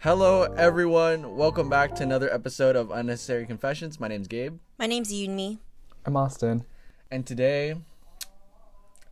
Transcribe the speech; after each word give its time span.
Hello, 0.00 0.42
everyone. 0.56 1.36
Welcome 1.36 1.68
back 1.68 1.94
to 1.96 2.02
another 2.02 2.32
episode 2.32 2.74
of 2.76 2.90
Unnecessary 2.90 3.46
Confessions. 3.46 4.00
My 4.00 4.08
name's 4.08 4.28
Gabe, 4.28 4.58
My 4.78 4.86
name's 4.86 5.12
Yumi. 5.12 5.58
I'm 6.06 6.16
Austin. 6.16 6.64
and 7.10 7.26
today, 7.26 7.74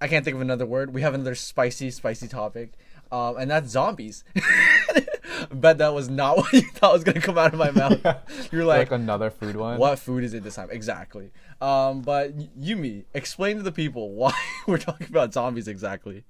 I 0.00 0.08
can't 0.08 0.24
think 0.24 0.34
of 0.36 0.40
another 0.40 0.64
word. 0.66 0.94
We 0.94 1.02
have 1.02 1.12
another 1.14 1.34
spicy, 1.34 1.90
spicy 1.90 2.26
topic, 2.28 2.72
um, 3.12 3.36
and 3.36 3.50
that's 3.50 3.68
zombies. 3.70 4.24
Bet 5.52 5.78
that 5.78 5.92
was 5.94 6.08
not 6.08 6.36
what 6.38 6.52
you 6.52 6.62
thought 6.62 6.94
was 6.94 7.04
gonna 7.04 7.20
come 7.20 7.36
out 7.36 7.52
of 7.52 7.58
my 7.58 7.70
mouth. 7.70 8.00
You're 8.52 8.64
Like, 8.64 8.90
like, 8.90 8.98
another 9.00 9.30
food 9.30 9.56
one. 9.56 9.78
what 9.78 9.98
food 9.98 10.24
is 10.24 10.32
it 10.34 10.42
this 10.42 10.54
time? 10.54 10.68
Exactly. 10.70 11.30
Um, 11.60 12.00
but 12.00 12.36
Yumi, 12.58 13.04
explain 13.12 13.56
to 13.58 13.62
the 13.62 13.72
people 13.72 14.12
why 14.12 14.32
we're 14.66 14.78
talking 14.78 15.06
about 15.08 15.34
zombies 15.34 15.68
exactly. 15.68 16.24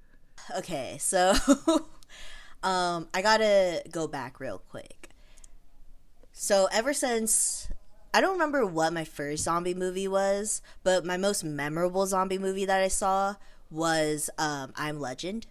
Okay, 0.57 0.97
so 0.99 1.33
um 2.63 3.07
I 3.13 3.21
gotta 3.21 3.83
go 3.91 4.07
back 4.07 4.39
real 4.39 4.59
quick. 4.69 5.09
So 6.31 6.67
ever 6.71 6.93
since 6.93 7.69
I 8.13 8.21
don't 8.21 8.33
remember 8.33 8.65
what 8.65 8.93
my 8.93 9.03
first 9.03 9.43
zombie 9.43 9.73
movie 9.73 10.07
was, 10.07 10.61
but 10.83 11.05
my 11.05 11.17
most 11.17 11.43
memorable 11.43 12.05
zombie 12.07 12.37
movie 12.39 12.65
that 12.65 12.81
I 12.81 12.87
saw 12.87 13.35
was 13.69 14.29
um 14.37 14.73
I'm 14.75 14.99
Legend. 14.99 15.47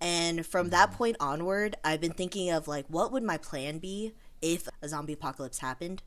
And 0.00 0.44
from 0.44 0.70
that 0.70 0.92
point 0.92 1.16
onward, 1.20 1.76
I've 1.84 2.00
been 2.00 2.12
thinking 2.12 2.50
of 2.50 2.68
like 2.68 2.86
what 2.88 3.12
would 3.12 3.22
my 3.22 3.36
plan 3.36 3.78
be 3.78 4.12
if 4.40 4.68
a 4.82 4.88
zombie 4.88 5.12
apocalypse 5.14 5.58
happened. 5.58 6.02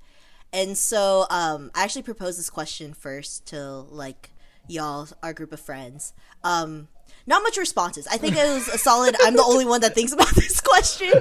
And 0.53 0.77
so 0.77 1.25
um 1.30 1.71
I 1.75 1.83
actually 1.83 2.03
proposed 2.03 2.39
this 2.39 2.49
question 2.49 2.94
first 2.94 3.45
to 3.47 3.61
like 3.61 4.31
y'all, 4.67 5.07
our 5.23 5.33
group 5.33 5.52
of 5.52 5.59
friends. 5.59 6.13
Um 6.44 6.88
not 7.28 7.44
much 7.44 7.58
responses. 7.58 8.08
I 8.08 8.17
think 8.17 8.36
it 8.36 8.45
was 8.45 8.67
a 8.67 8.78
solid 8.78 9.16
I'm 9.22 9.36
the 9.36 9.44
only 9.44 9.66
one 9.66 9.81
that 9.81 9.95
thinks 9.95 10.14
about 10.14 10.30
this 10.36 10.61
question. 10.61 11.14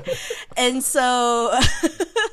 And 0.56 0.82
so 0.82 1.58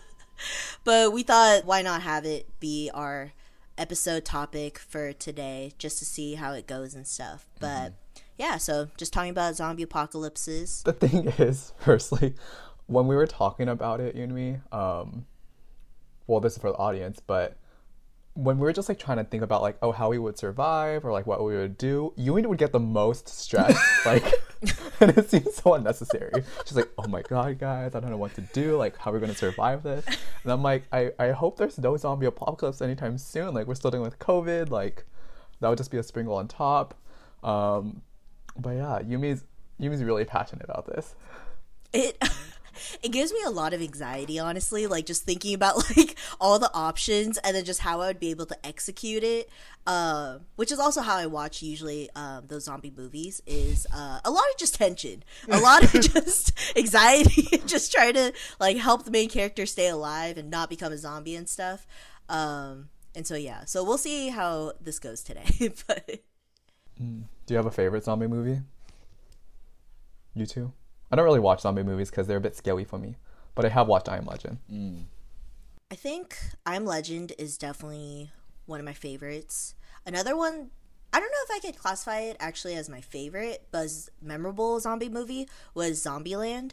but 0.84 1.14
we 1.14 1.24
thought 1.24 1.66
why 1.66 1.82
not 1.82 2.02
have 2.02 2.26
it 2.26 2.48
be 2.60 2.90
our 2.94 3.34
episode 3.78 4.24
topic 4.26 4.78
for 4.78 5.14
today 5.14 5.74
just 5.78 5.98
to 6.00 6.06
see 6.06 6.36
how 6.36 6.54
it 6.54 6.68
goes 6.68 6.94
and 6.94 7.08
stuff. 7.08 7.48
But 7.60 7.94
yeah, 8.38 8.58
so 8.58 8.90
just 8.98 9.14
talking 9.14 9.32
about 9.32 9.56
zombie 9.56 9.84
apocalypses. 9.84 10.84
The 10.84 10.94
thing 10.94 11.28
is, 11.38 11.74
firstly, 11.78 12.36
when 12.88 13.08
we 13.08 13.16
were 13.16 13.28
talking 13.28 13.68
about 13.68 14.02
it, 14.02 14.16
you 14.16 14.24
and 14.24 14.34
me, 14.34 14.58
um, 14.72 15.26
well, 16.28 16.40
this 16.40 16.54
is 16.54 16.60
for 16.60 16.72
the 16.72 16.78
audience, 16.78 17.20
but 17.26 17.58
when 18.34 18.58
we 18.58 18.64
were 18.64 18.74
just 18.74 18.88
like 18.88 18.98
trying 19.00 19.18
to 19.18 19.24
think 19.24 19.44
about 19.44 19.62
like, 19.62 19.78
oh, 19.82 19.92
how 19.92 20.10
we 20.10 20.18
would 20.18 20.38
survive 20.38 21.04
or 21.04 21.12
like 21.12 21.28
what 21.28 21.44
we 21.44 21.56
would 21.56 21.78
do, 21.78 22.14
Yumi 22.18 22.46
would 22.46 22.58
get 22.58 22.72
the 22.72 22.80
most 22.80 23.28
stressed, 23.28 23.80
like, 24.06 24.24
and 25.02 25.18
it 25.18 25.30
seems 25.30 25.56
so 25.56 25.74
unnecessary. 25.74 26.44
She's 26.66 26.78
like, 26.78 26.90
oh 26.98 27.08
my 27.08 27.22
god, 27.24 27.60
guys, 27.60 27.94
I 27.96 28.00
don't 28.00 28.10
know 28.10 28.18
what 28.18 28.34
to 28.36 28.42
do. 28.42 28.78
Like, 28.78 28.98
how 28.98 29.12
are 29.12 29.16
we 29.16 29.20
gonna 29.20 29.36
survive 29.36 29.84
this? 29.84 30.06
And 30.44 30.52
I'm 30.52 30.64
like, 30.64 30.84
I, 30.92 31.12
I 31.20 31.32
hope 31.32 31.58
there's 31.58 31.78
no 31.78 31.98
zombie 31.98 32.26
apocalypse 32.26 32.82
anytime 32.82 33.18
soon. 33.18 33.54
Like, 33.54 33.68
we're 33.68 33.76
still 33.76 33.92
dealing 33.92 34.06
with 34.06 34.20
COVID. 34.20 34.70
Like, 34.70 35.06
that 35.60 35.70
would 35.70 35.78
just 35.78 35.92
be 35.92 35.98
a 35.98 36.04
sprinkle 36.04 36.36
on 36.36 36.48
top. 36.48 36.96
Um, 37.44 38.02
but 38.58 38.72
yeah, 38.72 39.00
Yumi's 39.04 39.44
Yumi's 39.80 40.04
really 40.04 40.26
passionate 40.26 40.64
about 40.64 40.86
this. 40.86 41.16
It 41.94 42.18
it 43.04 43.12
gives 43.12 43.32
me 43.34 43.40
a 43.46 43.50
lot 43.50 43.74
of 43.74 43.82
anxiety, 43.82 44.40
honestly, 44.40 44.88
like 44.88 45.06
just 45.06 45.24
thinking 45.24 45.54
about 45.54 45.76
like 45.98 46.16
all 46.40 46.60
the 46.60 46.72
options 46.74 47.38
and 47.40 47.56
then 47.56 47.66
just 47.66 47.82
how 47.82 48.02
I 48.02 48.08
would 48.08 48.20
be 48.20 48.32
able 48.32 48.46
to 48.48 48.66
execute 48.66 49.24
it. 49.24 49.50
Uh, 49.88 50.38
which 50.58 50.72
is 50.72 50.78
also 50.78 51.02
how 51.02 51.16
I 51.16 51.26
watch 51.26 51.64
usually 51.64 52.08
um, 52.16 52.46
those 52.48 52.66
zombie 52.66 52.94
movies. 52.96 53.42
Is 53.48 53.88
uh, 53.94 54.20
a 54.24 54.30
lot 54.30 54.44
of 54.52 54.58
just 54.58 54.76
tension, 54.76 55.24
a 55.50 55.60
lot 55.62 55.84
of 55.84 55.92
just 55.92 56.54
anxiety, 56.78 57.58
just 57.66 57.92
trying 57.92 58.14
to 58.14 58.34
like 58.60 58.78
help 58.78 59.06
the 59.06 59.12
main 59.12 59.30
character 59.30 59.66
stay 59.66 59.88
alive 59.88 60.38
and 60.38 60.52
not 60.52 60.70
become 60.70 60.94
a 60.94 60.98
zombie 60.98 61.36
and 61.36 61.50
stuff. 61.50 61.88
Um, 62.30 62.90
and 63.16 63.26
so 63.28 63.36
yeah, 63.36 63.66
so 63.66 63.84
we'll 63.84 63.98
see 63.98 64.30
how 64.30 64.74
this 64.80 65.00
goes 65.00 65.24
today. 65.24 65.46
but 65.88 66.22
Do 66.98 67.24
you 67.50 67.58
have 67.58 67.66
a 67.66 67.72
favorite 67.72 68.04
zombie 68.04 68.28
movie? 68.28 68.62
You 70.36 70.46
too? 70.46 70.72
I 71.12 71.16
don't 71.16 71.26
really 71.26 71.40
watch 71.40 71.62
zombie 71.62 71.84
movies 71.84 72.10
because 72.10 72.28
they're 72.28 72.38
a 72.38 72.42
bit 72.42 72.56
scary 72.56 72.84
for 72.86 72.98
me, 72.98 73.16
but 73.54 73.66
I 73.66 73.70
have 73.70 73.88
watched 73.88 74.08
I 74.08 74.18
Am 74.18 74.26
Legend. 74.26 74.58
I 75.92 75.96
think 75.96 76.38
I'm 76.66 76.86
Legend 76.86 77.34
is 77.38 77.58
definitely 77.58 78.32
one 78.66 78.80
of 78.80 78.86
my 78.86 78.94
favorites. 78.94 79.76
Another 80.06 80.38
one, 80.38 80.70
I 81.14 81.20
don't 81.20 81.32
know 81.32 81.44
if 81.44 81.52
I 81.52 81.60
could 81.60 81.78
classify 81.78 82.22
it 82.22 82.38
actually 82.40 82.76
as 82.76 82.90
my 82.90 83.02
favorite, 83.02 83.68
but 83.72 83.90
memorable 84.22 84.80
zombie 84.80 85.10
movie 85.10 85.50
was 85.74 86.02
Zombieland, 86.02 86.72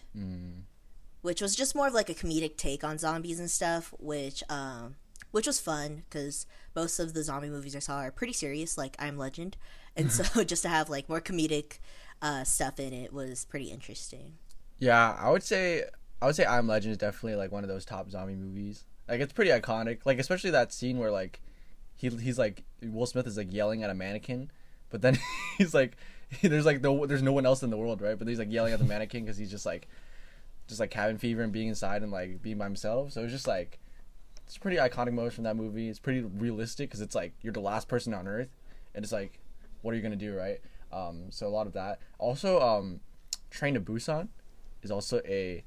which 1.22 1.42
was 1.42 1.56
just 1.56 1.74
more 1.74 1.88
of 1.88 1.94
like 1.94 2.08
a 2.08 2.14
comedic 2.14 2.56
take 2.56 2.84
on 2.84 2.98
zombies 2.98 3.40
and 3.40 3.50
stuff, 3.50 3.92
which 3.98 4.44
um, 4.48 4.94
which 5.32 5.48
was 5.48 5.58
fun 5.58 6.04
because 6.08 6.46
most 6.76 7.00
of 7.00 7.12
the 7.12 7.24
zombie 7.24 7.50
movies 7.50 7.74
I 7.74 7.80
saw 7.80 7.98
are 7.98 8.12
pretty 8.12 8.32
serious, 8.32 8.78
like 8.78 8.94
I'm 9.00 9.18
Legend, 9.18 9.56
and 9.96 10.12
so 10.12 10.44
just 10.44 10.62
to 10.62 10.68
have 10.68 10.88
like 10.88 11.08
more 11.08 11.20
comedic 11.20 11.80
uh, 12.22 12.44
stuff 12.44 12.80
in 12.80 12.92
it 12.92 13.12
was 13.12 13.44
pretty 13.44 13.70
interesting. 13.70 14.34
Yeah, 14.78 15.16
I 15.18 15.30
would 15.30 15.42
say 15.42 15.84
I 16.20 16.26
would 16.26 16.36
say 16.36 16.44
I'm 16.44 16.66
Legend 16.66 16.92
is 16.92 16.98
definitely 16.98 17.36
like 17.36 17.52
one 17.52 17.64
of 17.64 17.68
those 17.68 17.84
top 17.84 18.10
zombie 18.10 18.34
movies. 18.34 18.84
Like 19.08 19.20
it's 19.20 19.32
pretty 19.32 19.50
iconic. 19.50 20.00
Like 20.04 20.18
especially 20.18 20.50
that 20.50 20.72
scene 20.72 20.98
where 20.98 21.10
like 21.10 21.40
he 21.96 22.08
he's 22.08 22.38
like 22.38 22.64
Will 22.82 23.06
Smith 23.06 23.26
is 23.26 23.36
like 23.36 23.52
yelling 23.52 23.82
at 23.82 23.90
a 23.90 23.94
mannequin, 23.94 24.50
but 24.90 25.02
then 25.02 25.18
he's 25.58 25.74
like 25.74 25.96
there's 26.42 26.66
like 26.66 26.80
no 26.80 27.06
there's 27.06 27.22
no 27.22 27.32
one 27.32 27.46
else 27.46 27.62
in 27.62 27.70
the 27.70 27.76
world, 27.76 28.00
right? 28.00 28.18
But 28.18 28.28
he's 28.28 28.38
like 28.38 28.52
yelling 28.52 28.72
at 28.72 28.78
the 28.78 28.84
mannequin 28.84 29.24
because 29.24 29.36
he's 29.36 29.50
just 29.50 29.66
like 29.66 29.88
just 30.66 30.80
like 30.80 30.90
cabin 30.90 31.18
fever 31.18 31.42
and 31.42 31.52
being 31.52 31.68
inside 31.68 32.02
and 32.02 32.12
like 32.12 32.42
being 32.42 32.58
by 32.58 32.64
himself. 32.64 33.12
So 33.12 33.22
it's 33.22 33.32
just 33.32 33.46
like 33.46 33.78
it's 34.46 34.58
pretty 34.58 34.76
iconic 34.76 35.12
moment 35.12 35.34
from 35.34 35.44
that 35.44 35.56
movie. 35.56 35.88
It's 35.88 35.98
pretty 35.98 36.20
realistic 36.20 36.90
because 36.90 37.00
it's 37.00 37.14
like 37.14 37.32
you're 37.42 37.52
the 37.52 37.60
last 37.60 37.88
person 37.88 38.14
on 38.14 38.28
Earth, 38.28 38.50
and 38.94 39.04
it's 39.04 39.12
like 39.12 39.40
what 39.82 39.92
are 39.92 39.96
you 39.96 40.02
gonna 40.02 40.16
do, 40.16 40.34
right? 40.36 40.60
Um, 40.92 41.30
so 41.30 41.46
a 41.46 41.50
lot 41.50 41.66
of 41.66 41.72
that. 41.74 41.98
Also, 42.18 42.60
um, 42.60 43.00
Train 43.50 43.74
to 43.74 43.80
Busan 43.80 44.28
is 44.82 44.90
also 44.90 45.20
a 45.26 45.62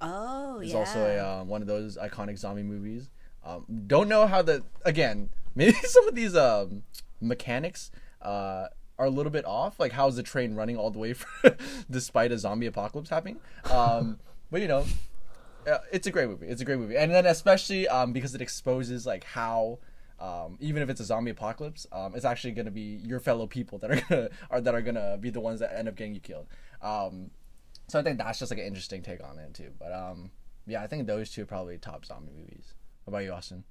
Oh 0.00 0.58
is 0.58 0.72
yeah, 0.72 0.78
also 0.78 0.98
a 1.00 1.18
um, 1.18 1.48
one 1.48 1.62
of 1.62 1.68
those 1.68 1.96
iconic 1.96 2.38
zombie 2.38 2.62
movies. 2.62 3.08
Um, 3.44 3.64
don't 3.86 4.08
know 4.08 4.26
how 4.26 4.42
the 4.42 4.62
again 4.84 5.30
maybe 5.54 5.72
some 5.72 6.08
of 6.08 6.14
these 6.14 6.36
um, 6.36 6.82
mechanics 7.20 7.90
uh, 8.22 8.68
are 8.98 9.06
a 9.06 9.10
little 9.10 9.32
bit 9.32 9.44
off. 9.44 9.78
Like 9.80 9.92
how's 9.92 10.16
the 10.16 10.22
train 10.22 10.54
running 10.54 10.76
all 10.76 10.90
the 10.90 10.98
way 10.98 11.12
for, 11.14 11.56
despite 11.90 12.32
a 12.32 12.38
zombie 12.38 12.66
apocalypse 12.66 13.08
happening? 13.08 13.38
Um, 13.70 14.18
but 14.50 14.60
you 14.60 14.68
know, 14.68 14.84
uh, 15.66 15.78
it's 15.92 16.06
a 16.06 16.10
great 16.10 16.28
movie. 16.28 16.46
It's 16.46 16.60
a 16.60 16.64
great 16.64 16.78
movie, 16.78 16.96
and 16.96 17.10
then 17.12 17.26
especially 17.26 17.88
um, 17.88 18.12
because 18.12 18.34
it 18.34 18.42
exposes 18.42 19.06
like 19.06 19.24
how. 19.24 19.78
Um, 20.20 20.56
even 20.60 20.82
if 20.82 20.88
it's 20.88 21.00
a 21.00 21.04
zombie 21.04 21.32
apocalypse, 21.32 21.86
um, 21.92 22.14
it's 22.14 22.24
actually 22.24 22.52
gonna 22.52 22.70
be 22.70 23.00
your 23.04 23.20
fellow 23.20 23.46
people 23.46 23.78
that 23.78 23.90
are 23.90 24.00
gonna 24.08 24.28
are 24.50 24.60
that 24.60 24.74
are 24.74 24.82
gonna 24.82 25.16
be 25.18 25.30
the 25.30 25.40
ones 25.40 25.60
that 25.60 25.76
end 25.76 25.88
up 25.88 25.96
getting 25.96 26.14
you 26.14 26.20
killed. 26.20 26.46
Um, 26.82 27.30
so 27.88 27.98
I 27.98 28.02
think 28.02 28.18
that's 28.18 28.38
just 28.38 28.50
like 28.50 28.58
an 28.60 28.66
interesting 28.66 29.02
take 29.02 29.22
on 29.22 29.38
it 29.38 29.54
too. 29.54 29.70
But 29.78 29.92
um, 29.92 30.30
yeah, 30.66 30.82
I 30.82 30.86
think 30.86 31.06
those 31.06 31.30
two 31.30 31.42
are 31.42 31.46
probably 31.46 31.78
top 31.78 32.04
zombie 32.06 32.32
movies. 32.36 32.74
What 33.04 33.12
about 33.12 33.24
you, 33.24 33.32
Austin? 33.32 33.64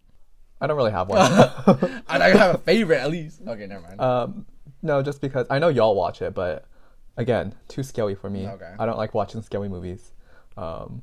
I 0.62 0.68
don't 0.68 0.78
really 0.78 0.92
have 0.92 1.10
one. 1.10 1.20
I 2.08 2.18
know 2.18 2.28
you 2.28 2.38
have 2.38 2.56
a 2.56 2.58
favorite 2.60 3.00
at 3.00 3.10
least. 3.10 3.42
Okay, 3.48 3.66
never 3.66 3.82
mind. 3.82 4.00
um, 4.02 4.46
no, 4.82 5.02
just 5.02 5.22
because 5.22 5.48
I 5.50 5.60
know 5.60 5.70
y'all 5.70 5.96
watch 5.96 6.22
it, 6.22 6.34
but 6.34 6.66
again, 7.18 7.56
too 7.68 7.84
scary 7.84 8.16
for 8.16 8.30
me. 8.30 8.48
Okay. 8.48 8.74
I 8.78 8.86
don't 8.86 8.98
like 8.98 9.14
watching 9.14 9.42
scary 9.42 9.70
movies. 9.70 10.12
Um, 10.58 11.02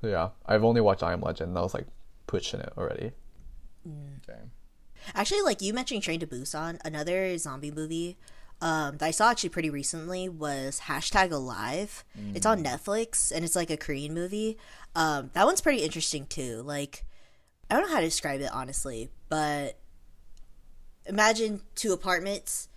so 0.00 0.08
yeah, 0.08 0.30
I've 0.46 0.64
only 0.64 0.80
watched 0.80 1.02
I 1.02 1.12
Am 1.12 1.20
Legend. 1.20 1.50
And 1.50 1.58
I 1.58 1.62
was 1.62 1.74
like 1.74 1.86
pushing 2.26 2.60
it 2.60 2.72
already. 2.76 3.12
Okay. 3.86 4.40
Actually, 5.14 5.42
like 5.42 5.60
you 5.60 5.72
mentioned 5.74 6.02
Train 6.02 6.20
to 6.20 6.26
Busan, 6.26 6.78
another 6.84 7.36
zombie 7.38 7.70
movie 7.70 8.16
um, 8.60 8.96
that 8.98 9.06
I 9.06 9.10
saw 9.10 9.30
actually 9.30 9.50
pretty 9.50 9.70
recently 9.70 10.28
was 10.28 10.82
hashtag 10.84 11.32
Alive. 11.32 12.04
It's 12.34 12.46
on 12.46 12.62
Netflix 12.62 13.32
and 13.34 13.44
it's 13.44 13.56
like 13.56 13.70
a 13.70 13.76
Korean 13.76 14.14
movie. 14.14 14.56
Um, 14.94 15.30
that 15.34 15.46
one's 15.46 15.60
pretty 15.60 15.82
interesting 15.82 16.26
too. 16.26 16.62
Like, 16.64 17.04
I 17.68 17.74
don't 17.74 17.88
know 17.88 17.94
how 17.94 18.00
to 18.00 18.06
describe 18.06 18.40
it 18.40 18.50
honestly, 18.52 19.10
but 19.28 19.78
imagine 21.06 21.62
two 21.74 21.92
apartments 21.92 22.68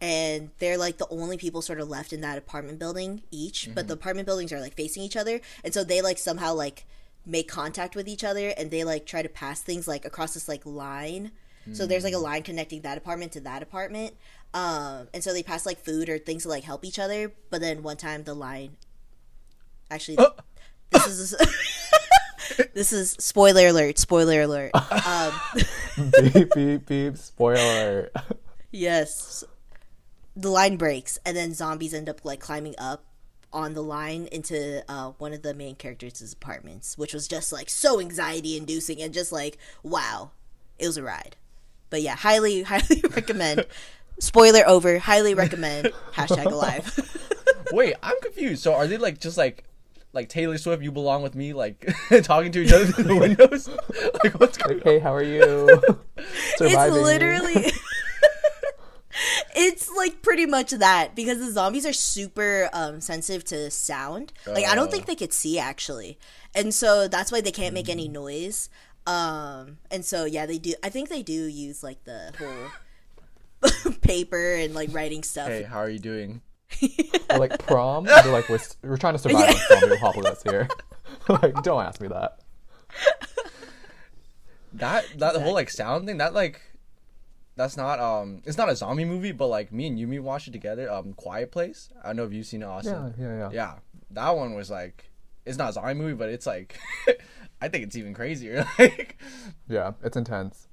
and 0.00 0.50
they're 0.58 0.78
like 0.78 0.98
the 0.98 1.08
only 1.10 1.36
people 1.36 1.62
sort 1.62 1.80
of 1.80 1.88
left 1.88 2.12
in 2.12 2.20
that 2.20 2.38
apartment 2.38 2.78
building 2.78 3.22
each 3.30 3.68
but 3.74 3.88
the 3.88 3.94
apartment 3.94 4.26
buildings 4.26 4.52
are 4.52 4.60
like 4.60 4.74
facing 4.74 5.02
each 5.02 5.16
other 5.16 5.40
and 5.64 5.74
so 5.74 5.82
they 5.82 6.00
like 6.00 6.18
somehow 6.18 6.52
like 6.54 6.86
make 7.24 7.48
contact 7.48 7.94
with 7.96 8.08
each 8.08 8.24
other 8.24 8.48
and 8.56 8.70
they 8.70 8.84
like 8.84 9.06
try 9.06 9.22
to 9.22 9.28
pass 9.28 9.60
things 9.60 9.88
like 9.88 10.04
across 10.04 10.34
this 10.34 10.48
like 10.48 10.64
line 10.66 11.30
so 11.72 11.86
there's 11.86 12.04
like 12.04 12.14
a 12.14 12.18
line 12.18 12.42
connecting 12.42 12.80
that 12.82 12.98
apartment 12.98 13.32
to 13.32 13.40
that 13.40 13.62
apartment 13.62 14.14
um 14.54 15.06
and 15.14 15.22
so 15.22 15.32
they 15.32 15.42
pass 15.42 15.64
like 15.64 15.78
food 15.78 16.08
or 16.08 16.18
things 16.18 16.42
to 16.42 16.48
like 16.48 16.64
help 16.64 16.84
each 16.84 16.98
other 16.98 17.32
but 17.50 17.60
then 17.60 17.82
one 17.82 17.96
time 17.96 18.24
the 18.24 18.34
line 18.34 18.76
actually 19.90 20.16
Oh. 20.18 20.32
this 20.90 21.06
is 21.06 21.34
this 22.74 22.92
is 22.92 23.12
spoiler 23.12 23.68
alert 23.68 23.98
spoiler 23.98 24.42
alert 24.42 24.70
um 25.06 25.32
beep 26.20 26.52
beep 26.54 26.86
beep. 26.86 27.16
Spoiler. 27.16 28.10
alert. 28.12 28.12
Yes. 28.70 29.44
The 30.34 30.50
line 30.50 30.76
breaks 30.76 31.18
and 31.26 31.36
then 31.36 31.52
zombies 31.54 31.92
end 31.94 32.08
up 32.08 32.24
like 32.24 32.40
climbing 32.40 32.74
up 32.78 33.04
on 33.52 33.74
the 33.74 33.82
line 33.82 34.26
into 34.32 34.82
uh, 34.90 35.10
one 35.18 35.34
of 35.34 35.42
the 35.42 35.52
main 35.52 35.74
characters' 35.74 36.32
apartments, 36.32 36.96
which 36.96 37.12
was 37.12 37.28
just 37.28 37.52
like 37.52 37.68
so 37.68 38.00
anxiety 38.00 38.56
inducing 38.56 39.02
and 39.02 39.12
just 39.12 39.30
like 39.30 39.58
wow, 39.82 40.30
it 40.78 40.86
was 40.86 40.96
a 40.96 41.02
ride. 41.02 41.36
But 41.92 42.02
yeah, 42.02 42.16
highly 42.16 42.62
highly 42.72 43.04
recommend. 43.14 43.66
Spoiler 44.18 44.66
over. 44.66 44.98
Highly 44.98 45.34
recommend. 45.34 45.92
Hashtag 46.14 46.46
alive. 46.50 46.88
Wait, 47.70 47.94
I'm 48.02 48.18
confused. 48.22 48.62
So 48.62 48.74
are 48.74 48.86
they 48.88 48.96
like 48.96 49.20
just 49.20 49.36
like 49.36 49.64
like 50.14 50.28
Taylor 50.28 50.58
Swift, 50.58 50.82
you 50.82 50.90
belong 50.90 51.22
with 51.22 51.34
me, 51.34 51.52
like 51.52 51.86
talking 52.22 52.50
to 52.52 52.60
each 52.62 52.72
other 52.72 52.86
through 52.86 53.04
the 53.04 53.16
windows? 53.16 53.68
like 54.24 54.40
what's 54.40 54.56
going 54.58 54.78
on? 54.80 54.84
Hey, 54.84 54.98
how 54.98 55.14
are 55.14 55.22
you? 55.22 55.68
it's 56.16 56.92
literally 56.94 57.72
it's 59.54 59.90
like 59.90 60.22
pretty 60.22 60.46
much 60.46 60.70
that 60.70 61.14
because 61.14 61.38
the 61.38 61.50
zombies 61.52 61.84
are 61.84 61.92
super 61.92 62.70
um, 62.72 62.98
sensitive 63.00 63.44
to 63.44 63.70
sound 63.70 64.32
like 64.46 64.64
i 64.66 64.74
don't 64.74 64.90
think 64.90 65.02
Oh. 65.04 65.06
they 65.08 65.14
could 65.14 65.34
see 65.34 65.58
actually 65.58 66.18
and 66.54 66.72
so 66.72 67.08
that's 67.08 67.30
why 67.30 67.42
they 67.42 67.50
can't 67.50 67.74
make 67.74 67.90
any 67.90 68.08
noise 68.08 68.70
um 69.06 69.78
and 69.90 70.04
so 70.04 70.24
yeah 70.24 70.46
they 70.46 70.58
do 70.58 70.74
i 70.84 70.88
think 70.88 71.08
they 71.08 71.22
do 71.22 71.32
use 71.32 71.82
like 71.82 72.04
the 72.04 72.32
whole 72.38 73.92
paper 74.00 74.54
and 74.54 74.74
like 74.74 74.92
writing 74.92 75.22
stuff 75.22 75.48
Hey, 75.48 75.62
how 75.62 75.78
are 75.78 75.90
you 75.90 75.98
doing? 75.98 76.40
Or 77.30 77.38
like 77.38 77.58
prom. 77.64 78.04
They're 78.04 78.26
like, 78.26 78.48
we're, 78.48 78.58
we're 78.82 78.96
trying 78.96 79.14
to 79.14 79.18
survive 79.18 79.48
on 79.48 79.80
zombie 79.80 79.96
apocalypse 79.96 80.42
here. 80.42 80.68
like, 81.28 81.62
don't 81.62 81.82
ask 81.84 82.00
me 82.00 82.08
that. 82.08 82.38
That 84.74 85.04
that 85.18 85.36
whole 85.36 85.52
like 85.52 85.68
sound 85.70 86.06
thing, 86.06 86.16
that 86.18 86.32
like 86.32 86.60
that's 87.56 87.76
not 87.76 88.00
um 88.00 88.40
it's 88.46 88.56
not 88.56 88.70
a 88.70 88.76
zombie 88.76 89.04
movie, 89.04 89.32
but 89.32 89.48
like 89.48 89.70
me 89.70 89.86
and 89.86 89.98
Yumi 89.98 90.18
watched 90.18 90.48
it 90.48 90.52
together. 90.52 90.90
Um 90.90 91.12
Quiet 91.12 91.52
Place. 91.52 91.90
I 92.02 92.08
don't 92.08 92.16
know 92.16 92.24
if 92.24 92.32
you've 92.32 92.46
seen 92.46 92.62
it 92.62 92.66
Austin 92.66 93.14
Yeah, 93.18 93.26
yeah, 93.26 93.38
yeah. 93.38 93.50
Yeah. 93.52 93.74
That 94.12 94.34
one 94.34 94.54
was 94.54 94.70
like 94.70 95.10
it's 95.44 95.58
not 95.58 95.70
a 95.70 95.72
zombie 95.74 95.94
movie, 95.94 96.14
but 96.14 96.30
it's 96.30 96.46
like 96.46 96.78
I 97.62 97.68
think 97.68 97.84
it's 97.84 97.96
even 97.96 98.12
crazier. 98.14 98.66
Like 98.78 99.18
Yeah, 99.68 99.92
it's 100.02 100.16
intense. 100.16 100.66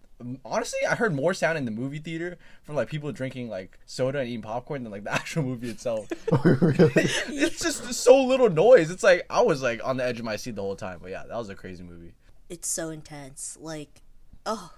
honestly, 0.43 0.79
I 0.89 0.95
heard 0.95 1.13
more 1.13 1.33
sound 1.33 1.57
in 1.57 1.65
the 1.65 1.71
movie 1.71 1.99
theater 1.99 2.37
from 2.63 2.75
like 2.75 2.89
people 2.89 3.11
drinking 3.11 3.47
like 3.49 3.79
soda 3.85 4.19
and 4.19 4.27
eating 4.27 4.41
popcorn 4.41 4.83
than 4.83 4.91
like 4.91 5.03
the 5.03 5.13
actual 5.19 5.43
movie 5.43 5.69
itself. 5.69 6.07
really? 6.43 6.91
it's 6.95 7.59
just 7.61 7.93
so 7.93 8.23
little 8.25 8.49
noise. 8.49 8.89
It's 8.91 9.03
like 9.03 9.25
I 9.29 9.41
was 9.41 9.61
like 9.61 9.81
on 9.85 9.97
the 9.97 10.03
edge 10.03 10.19
of 10.19 10.25
my 10.25 10.35
seat 10.35 10.55
the 10.55 10.61
whole 10.61 10.75
time. 10.75 10.99
But 11.01 11.11
yeah, 11.11 11.23
that 11.27 11.37
was 11.37 11.49
a 11.49 11.55
crazy 11.55 11.83
movie. 11.83 12.13
it's 12.49 12.67
so 12.67 12.89
intense 12.89 13.57
like 13.61 14.01
oh 14.45 14.71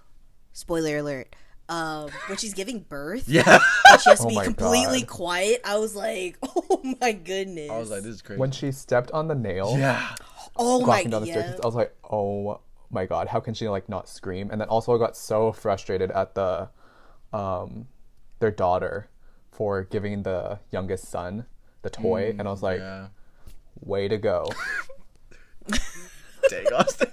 spoiler 0.54 0.98
alert 0.98 1.34
um 1.70 2.10
when 2.28 2.38
she's 2.38 2.54
giving 2.54 2.80
birth 2.80 3.24
Yeah. 3.30 3.60
she 4.02 4.10
has 4.10 4.20
to 4.20 4.26
Oh 4.26 4.30
be 4.30 4.42
completely 4.44 5.02
God. 5.02 5.08
quiet 5.08 5.62
i 5.64 5.78
was 5.78 5.96
like 5.96 6.38
oh 6.44 6.82
my 7.00 7.14
goodness 7.14 7.70
I 7.70 7.78
was 7.78 7.90
like, 7.90 8.02
this 8.04 8.16
is 8.16 8.22
crazy. 8.22 8.40
When 8.40 8.52
she 8.52 8.72
stepped 8.74 9.12
on 9.12 9.30
the 9.30 9.36
nail, 9.36 9.76
yeah. 9.78 10.16
Oh 10.58 10.82
my 10.82 10.88
walking 10.88 11.12
down 11.12 11.22
the 11.22 11.28
yeah. 11.28 11.34
staircase, 11.34 11.60
I 11.64 11.66
was 11.66 11.76
like, 11.76 11.96
oh 12.10 12.60
my 12.90 13.06
god, 13.06 13.28
how 13.28 13.40
can 13.40 13.54
she 13.54 13.70
like 13.70 13.88
not 13.90 14.10
scream? 14.10 14.50
And 14.52 14.60
then 14.60 14.68
also 14.68 14.96
I 14.96 14.98
got 14.98 15.16
so 15.16 15.52
frustrated 15.52 16.12
at 16.12 16.36
the, 16.36 16.70
um, 17.34 17.88
their 18.40 18.52
daughter 18.52 19.10
for 19.52 19.84
giving 19.84 20.24
the 20.24 20.60
youngest 20.72 21.10
son 21.10 21.46
the 21.82 21.90
toy, 21.90 22.36
and 22.38 22.48
I 22.48 22.52
was 22.52 22.62
like, 22.62 22.80
Yeah. 22.80 23.08
way 23.80 24.08
to 24.08 24.18
go. 24.18 24.48
Dang, 26.50 26.68
Austin. 26.74 27.12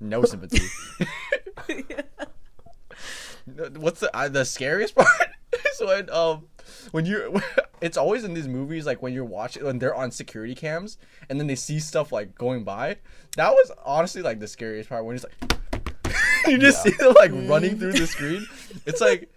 No 0.00 0.24
sympathy. 0.24 0.60
What's 3.76 4.00
the 4.00 4.14
uh, 4.14 4.28
the 4.28 4.44
scariest 4.44 4.94
part? 4.94 5.08
is 5.52 5.80
when 5.80 6.10
um 6.10 6.46
when 6.92 7.06
you 7.06 7.40
it's 7.80 7.96
always 7.96 8.24
in 8.24 8.34
these 8.34 8.48
movies 8.48 8.86
like 8.86 9.02
when 9.02 9.12
you're 9.12 9.24
watching 9.24 9.64
when 9.64 9.78
they're 9.78 9.94
on 9.94 10.10
security 10.10 10.54
cams 10.54 10.98
and 11.28 11.38
then 11.38 11.46
they 11.46 11.54
see 11.54 11.78
stuff 11.78 12.12
like 12.12 12.34
going 12.36 12.64
by. 12.64 12.96
That 13.36 13.50
was 13.52 13.72
honestly 13.84 14.22
like 14.22 14.40
the 14.40 14.48
scariest 14.48 14.88
part 14.88 15.04
when 15.04 15.16
it's 15.16 15.24
like 15.24 16.14
you 16.46 16.58
just 16.58 16.82
see 16.82 16.90
them 16.90 17.14
like 17.14 17.30
mm. 17.30 17.48
running 17.48 17.78
through 17.78 17.92
the 17.92 18.06
screen. 18.06 18.46
It's 18.86 19.00
like 19.00 19.32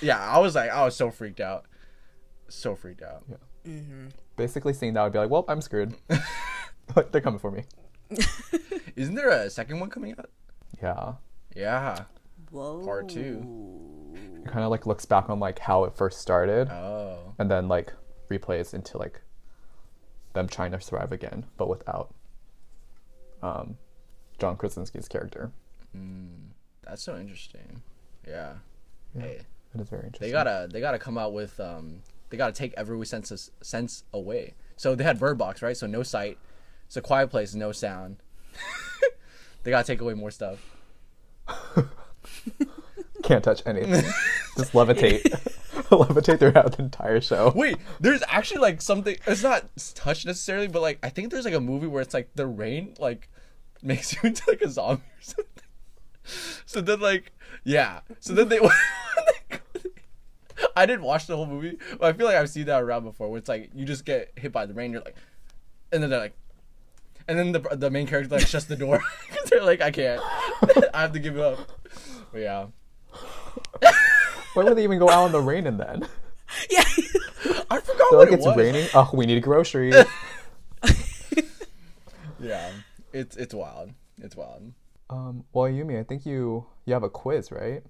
yeah, 0.00 0.18
I 0.18 0.38
was 0.38 0.54
like 0.54 0.70
I 0.70 0.84
was 0.84 0.96
so 0.96 1.10
freaked 1.10 1.40
out. 1.40 1.66
So 2.48 2.74
freaked 2.74 3.02
out. 3.02 3.24
Yeah 3.30 3.36
mm-hmm. 3.66 4.08
basically, 4.36 4.72
seeing 4.72 4.94
that, 4.94 5.02
I'd 5.02 5.12
be 5.12 5.18
like, 5.18 5.30
well, 5.30 5.44
I'm 5.48 5.60
screwed. 5.60 5.94
they're 7.12 7.20
coming 7.20 7.38
for 7.38 7.50
me. 7.50 7.64
Isn't 8.96 9.14
there 9.14 9.30
a 9.30 9.50
second 9.50 9.80
one 9.80 9.90
coming 9.90 10.14
out? 10.18 10.30
Yeah. 10.82 11.14
Yeah. 11.54 12.04
Whoa. 12.50 12.84
Part 12.84 13.08
two. 13.08 13.91
It 14.44 14.48
kind 14.48 14.64
of 14.64 14.70
like 14.70 14.86
looks 14.86 15.04
back 15.04 15.30
on 15.30 15.38
like 15.40 15.58
how 15.60 15.84
it 15.84 15.94
first 15.96 16.20
started, 16.20 16.68
Oh. 16.70 17.34
and 17.38 17.50
then 17.50 17.68
like 17.68 17.92
replays 18.30 18.74
into 18.74 18.98
like 18.98 19.20
them 20.32 20.48
trying 20.48 20.72
to 20.72 20.80
survive 20.80 21.12
again, 21.12 21.44
but 21.56 21.68
without 21.68 22.14
um, 23.42 23.76
John 24.38 24.56
Krasinski's 24.56 25.06
character. 25.08 25.52
That's 26.84 27.02
so 27.02 27.16
interesting. 27.18 27.82
Yeah. 28.26 28.54
Hey, 29.18 29.42
It 29.74 29.80
is 29.80 29.88
very 29.88 30.04
interesting. 30.04 30.26
they 30.28 30.32
gotta 30.32 30.68
they 30.72 30.80
gotta 30.80 30.98
come 30.98 31.18
out 31.18 31.32
with 31.32 31.60
um 31.60 32.02
they 32.30 32.36
gotta 32.36 32.52
take 32.52 32.72
every 32.76 33.04
sense 33.06 33.50
sense 33.60 34.04
away. 34.12 34.54
So 34.76 34.94
they 34.94 35.04
had 35.04 35.18
Bird 35.20 35.36
Box, 35.38 35.60
right? 35.62 35.76
So 35.76 35.86
no 35.86 36.02
sight. 36.02 36.38
So 36.88 37.00
Quiet 37.00 37.28
Place, 37.30 37.54
no 37.54 37.72
sound. 37.72 38.16
they 39.62 39.70
gotta 39.70 39.86
take 39.86 40.00
away 40.00 40.14
more 40.14 40.30
stuff. 40.30 40.58
Can't 43.22 43.44
touch 43.44 43.62
anything. 43.66 44.04
Just 44.56 44.72
levitate. 44.72 45.22
levitate 45.90 46.38
throughout 46.38 46.76
the 46.76 46.82
entire 46.82 47.20
show. 47.20 47.52
Wait, 47.54 47.78
there's 48.00 48.22
actually 48.28 48.60
like 48.60 48.80
something. 48.82 49.16
It's 49.26 49.42
not 49.42 49.64
touch 49.94 50.26
necessarily, 50.26 50.68
but 50.68 50.82
like 50.82 50.98
I 51.02 51.08
think 51.08 51.30
there's 51.30 51.44
like 51.44 51.54
a 51.54 51.60
movie 51.60 51.86
where 51.86 52.02
it's 52.02 52.14
like 52.14 52.30
the 52.34 52.46
rain 52.46 52.94
like 52.98 53.28
makes 53.82 54.14
you 54.14 54.20
into 54.22 54.42
like 54.48 54.62
a 54.62 54.68
zombie 54.68 55.02
or 55.02 55.22
something. 55.22 55.46
So 56.66 56.80
then 56.80 57.00
like 57.00 57.32
yeah. 57.64 58.00
So 58.20 58.34
then 58.34 58.48
they. 58.48 58.60
I 60.76 60.86
didn't 60.86 61.02
watch 61.02 61.26
the 61.26 61.36
whole 61.36 61.46
movie, 61.46 61.76
but 61.98 62.06
I 62.06 62.12
feel 62.12 62.26
like 62.26 62.36
I've 62.36 62.48
seen 62.48 62.66
that 62.66 62.82
around 62.82 63.04
before. 63.04 63.28
Where 63.28 63.38
it's 63.38 63.48
like 63.48 63.70
you 63.74 63.84
just 63.84 64.04
get 64.04 64.32
hit 64.36 64.52
by 64.52 64.66
the 64.66 64.74
rain, 64.74 64.92
you're 64.92 65.02
like, 65.02 65.16
and 65.90 66.02
then 66.02 66.10
they're 66.10 66.20
like, 66.20 66.36
and 67.26 67.38
then 67.38 67.52
the 67.52 67.60
the 67.76 67.90
main 67.90 68.06
character 68.06 68.36
like 68.36 68.46
shuts 68.46 68.66
the 68.66 68.76
door 68.76 69.02
because 69.28 69.50
they're 69.50 69.64
like, 69.64 69.80
I 69.80 69.90
can't, 69.90 70.20
I 70.94 71.00
have 71.00 71.12
to 71.12 71.18
give 71.18 71.38
up. 71.38 71.58
But 72.32 72.40
yeah, 72.40 72.66
Why 74.54 74.64
would 74.64 74.76
they 74.76 74.84
even 74.84 74.98
go 74.98 75.08
out 75.08 75.26
in 75.26 75.32
the 75.32 75.40
rain 75.40 75.66
and 75.66 75.78
then? 75.80 76.08
Yeah. 76.70 76.82
I 77.70 77.80
forgot 77.80 77.96
They're 78.10 78.18
what 78.18 78.18
like, 78.18 78.28
it 78.28 78.34
it's 78.34 78.44
was. 78.46 78.56
raining. 78.58 78.86
Oh, 78.92 79.08
we 79.14 79.24
need 79.24 79.42
groceries. 79.42 79.94
Yeah, 82.40 82.70
it's 83.12 83.36
it's 83.36 83.54
wild. 83.54 83.90
It's 84.20 84.34
wild. 84.36 84.72
um, 85.10 85.44
well, 85.52 85.70
Yumi, 85.70 85.98
I 85.98 86.02
think 86.02 86.26
you 86.26 86.66
you 86.84 86.92
have 86.92 87.04
a 87.04 87.08
quiz, 87.10 87.52
right? 87.52 87.82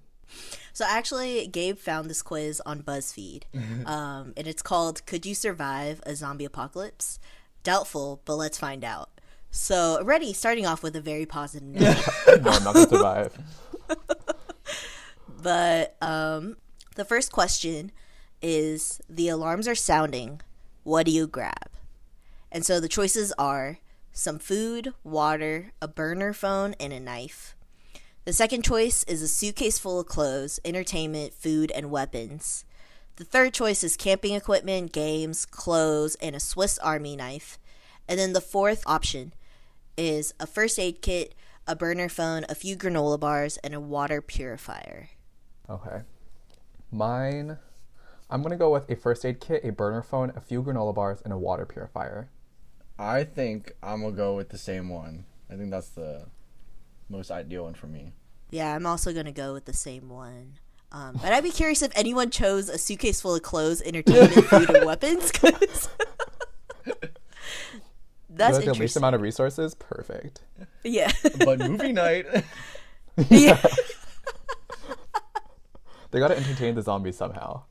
So 0.73 0.85
actually, 0.87 1.47
Gabe 1.47 1.77
found 1.77 2.09
this 2.09 2.21
quiz 2.21 2.61
on 2.65 2.83
BuzzFeed, 2.83 3.43
um, 3.87 4.33
and 4.37 4.47
it's 4.47 4.61
called 4.61 5.05
"Could 5.05 5.25
You 5.25 5.33
Survive 5.35 6.01
a 6.05 6.15
Zombie 6.15 6.45
Apocalypse?" 6.45 7.19
Doubtful, 7.63 8.21
but 8.25 8.35
let's 8.35 8.57
find 8.57 8.83
out. 8.83 9.09
So, 9.49 9.97
already 9.99 10.33
starting 10.33 10.65
off 10.65 10.83
with 10.83 10.95
a 10.95 11.01
very 11.01 11.25
positive 11.25 11.67
note. 11.67 11.97
No, 12.41 12.51
I'm 12.51 12.63
not 12.63 12.73
gonna 12.75 12.87
survive. 12.87 13.37
but 15.41 15.95
um, 16.01 16.57
the 16.95 17.05
first 17.05 17.31
question 17.31 17.91
is: 18.41 19.01
the 19.09 19.29
alarms 19.29 19.67
are 19.67 19.75
sounding. 19.75 20.41
What 20.83 21.05
do 21.05 21.11
you 21.11 21.27
grab? 21.27 21.69
And 22.51 22.65
so 22.65 22.79
the 22.79 22.89
choices 22.89 23.33
are 23.37 23.79
some 24.11 24.37
food, 24.37 24.93
water, 25.03 25.71
a 25.81 25.87
burner 25.87 26.33
phone, 26.33 26.75
and 26.79 26.93
a 26.93 26.99
knife. 26.99 27.55
The 28.25 28.33
second 28.33 28.63
choice 28.63 29.03
is 29.05 29.21
a 29.21 29.27
suitcase 29.27 29.79
full 29.79 29.99
of 29.99 30.07
clothes, 30.07 30.59
entertainment, 30.63 31.33
food, 31.33 31.71
and 31.71 31.89
weapons. 31.89 32.63
The 33.15 33.25
third 33.25 33.53
choice 33.53 33.83
is 33.83 33.97
camping 33.97 34.33
equipment, 34.33 34.91
games, 34.91 35.45
clothes, 35.45 36.15
and 36.21 36.35
a 36.35 36.39
Swiss 36.39 36.77
Army 36.79 37.15
knife. 37.15 37.59
And 38.07 38.19
then 38.19 38.33
the 38.33 38.41
fourth 38.41 38.83
option 38.85 39.33
is 39.97 40.33
a 40.39 40.47
first 40.47 40.79
aid 40.79 41.01
kit, 41.01 41.35
a 41.67 41.75
burner 41.75 42.09
phone, 42.09 42.45
a 42.49 42.55
few 42.55 42.75
granola 42.75 43.19
bars, 43.19 43.57
and 43.57 43.73
a 43.73 43.79
water 43.79 44.21
purifier. 44.21 45.09
Okay. 45.69 46.01
Mine, 46.93 47.57
I'm 48.29 48.43
gonna 48.43 48.55
go 48.55 48.69
with 48.71 48.89
a 48.89 48.95
first 48.95 49.25
aid 49.25 49.39
kit, 49.41 49.65
a 49.65 49.71
burner 49.71 50.03
phone, 50.03 50.31
a 50.35 50.39
few 50.41 50.61
granola 50.61 50.93
bars, 50.93 51.21
and 51.23 51.33
a 51.33 51.37
water 51.37 51.65
purifier. 51.65 52.29
I 52.99 53.23
think 53.23 53.73
I'm 53.81 54.01
gonna 54.01 54.15
go 54.15 54.35
with 54.35 54.49
the 54.49 54.57
same 54.59 54.89
one. 54.89 55.25
I 55.49 55.55
think 55.55 55.71
that's 55.71 55.89
the 55.89 56.27
most 57.09 57.31
ideal 57.31 57.63
one 57.63 57.73
for 57.73 57.87
me. 57.87 58.13
Yeah, 58.51 58.75
I'm 58.75 58.85
also 58.85 59.11
going 59.13 59.25
to 59.25 59.31
go 59.31 59.51
with 59.53 59.65
the 59.65 59.73
same 59.73 60.09
one. 60.09 60.53
Um, 60.91 61.17
but 61.21 61.33
I'd 61.33 61.43
be 61.43 61.49
curious 61.49 61.81
if 61.81 61.91
anyone 61.95 62.29
chose 62.29 62.69
a 62.69 62.77
suitcase 62.77 63.19
full 63.19 63.33
of 63.35 63.41
clothes, 63.41 63.81
entertainment, 63.81 64.31
food, 64.45 64.69
and 64.69 64.85
weapons. 64.85 65.31
'cause- 65.31 65.89
That's 68.29 68.59
the 68.63 68.73
least 68.75 68.95
amount 68.95 69.15
of 69.15 69.21
resources, 69.21 69.73
perfect. 69.75 70.41
Yeah. 70.83 71.11
But 71.43 71.59
movie 71.59 71.91
night, 71.93 72.25
yeah. 73.29 73.59
They 76.13 76.19
gotta 76.19 76.37
entertain 76.37 76.75
the 76.75 76.83
zombies 76.83 77.17
somehow. 77.17 77.63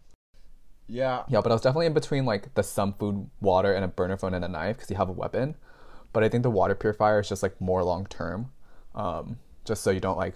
Yeah. 0.88 1.22
Yeah, 1.28 1.40
but 1.42 1.52
I 1.52 1.54
was 1.54 1.62
definitely 1.62 1.86
in 1.86 1.92
between 1.92 2.26
like 2.26 2.52
the 2.54 2.64
some 2.64 2.92
food, 2.94 3.30
water, 3.40 3.72
and 3.72 3.84
a 3.84 3.88
burner 3.88 4.16
phone 4.16 4.34
and 4.34 4.44
a 4.44 4.48
knife 4.48 4.76
because 4.76 4.90
you 4.90 4.96
have 4.96 5.08
a 5.08 5.12
weapon. 5.12 5.54
But 6.12 6.24
I 6.24 6.28
think 6.28 6.42
the 6.42 6.50
water 6.50 6.74
purifier 6.74 7.20
is 7.20 7.28
just 7.28 7.44
like 7.44 7.60
more 7.60 7.84
long 7.84 8.04
term, 8.04 8.50
um, 8.96 9.38
just 9.64 9.84
so 9.84 9.92
you 9.92 10.00
don't 10.00 10.18
like, 10.18 10.34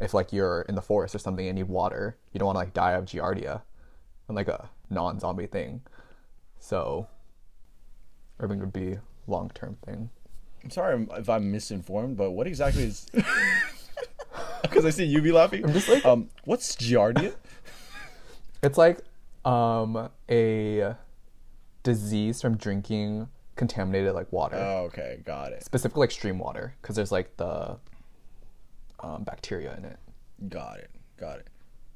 if 0.00 0.14
like 0.14 0.32
you're 0.32 0.62
in 0.62 0.74
the 0.74 0.82
forest 0.82 1.14
or 1.14 1.20
something 1.20 1.46
and 1.46 1.56
you 1.56 1.64
need 1.64 1.70
water, 1.70 2.18
you 2.32 2.40
don't 2.40 2.46
want 2.46 2.56
to 2.56 2.60
like 2.60 2.74
die 2.74 2.92
of 2.92 3.04
giardia, 3.04 3.62
and 4.26 4.34
like 4.34 4.48
a 4.48 4.68
non-zombie 4.90 5.46
thing. 5.46 5.82
So, 6.58 7.06
urban 8.40 8.58
would 8.58 8.72
be 8.72 8.98
long 9.28 9.50
term 9.54 9.76
thing. 9.86 10.10
I'm 10.64 10.70
sorry 10.70 11.06
if 11.12 11.28
I'm 11.28 11.52
misinformed, 11.52 12.16
but 12.16 12.32
what 12.32 12.48
exactly 12.48 12.82
is? 12.82 13.06
Because 14.62 14.84
I 14.84 14.90
see 14.90 15.04
you 15.04 15.20
be 15.22 15.32
laughing. 15.32 15.64
I'm 15.64 15.72
just 15.72 15.88
like- 15.88 16.04
um, 16.04 16.28
what's 16.44 16.76
Giardia? 16.76 17.34
It's 18.62 18.76
like 18.76 18.98
um 19.44 20.10
a 20.28 20.94
disease 21.84 22.42
from 22.42 22.56
drinking 22.56 23.28
contaminated 23.54 24.14
like 24.14 24.32
water. 24.32 24.56
Oh, 24.56 24.84
okay, 24.86 25.20
got 25.24 25.52
it, 25.52 25.64
specifically 25.64 26.00
like 26.00 26.10
stream 26.10 26.38
water 26.40 26.74
because 26.82 26.96
there's 26.96 27.12
like 27.12 27.36
the 27.36 27.76
um, 29.00 29.22
bacteria 29.22 29.76
in 29.76 29.84
it. 29.84 29.96
got 30.48 30.78
it, 30.78 30.90
got 31.16 31.38
it. 31.38 31.46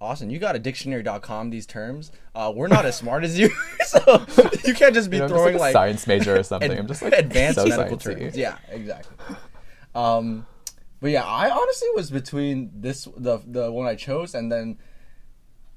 Austin, 0.01 0.31
you 0.31 0.39
got 0.39 0.55
a 0.57 0.59
dictionary.com 0.61 1.51
these 1.51 1.67
terms. 1.67 2.11
Uh, 2.35 2.53
we're 2.55 2.69
not 2.69 2.85
as 2.85 2.97
smart 2.97 3.23
as 3.25 3.37
you, 3.39 3.51
so 3.87 4.25
you 4.65 4.75
can't 4.75 4.95
just 4.95 5.11
be 5.11 5.17
You 5.17 5.21
know, 5.21 5.25
I'm 5.27 5.31
just 5.31 5.43
throwing 5.43 5.55
like 5.55 5.55
a 5.55 5.59
like 5.59 5.73
science 5.73 6.07
major 6.07 6.37
or 6.37 6.43
something. 6.45 6.71
ad- 6.71 6.79
I'm 6.79 6.87
just 6.87 7.03
like 7.03 7.13
advanced 7.13 7.61
so 7.61 7.67
medical 7.67 7.99
sciencey. 7.99 8.19
terms. 8.21 8.37
Yeah, 8.37 8.57
exactly. 8.71 9.17
Um, 9.97 10.47
but 11.03 11.11
yeah, 11.11 11.25
I 11.25 11.51
honestly 11.51 11.89
was 11.97 12.11
between 12.13 12.71
this 12.73 13.09
the 13.17 13.41
the 13.45 13.73
one 13.73 13.87
I 13.87 13.97
chose 13.97 14.35
and 14.35 14.51
then 14.53 14.79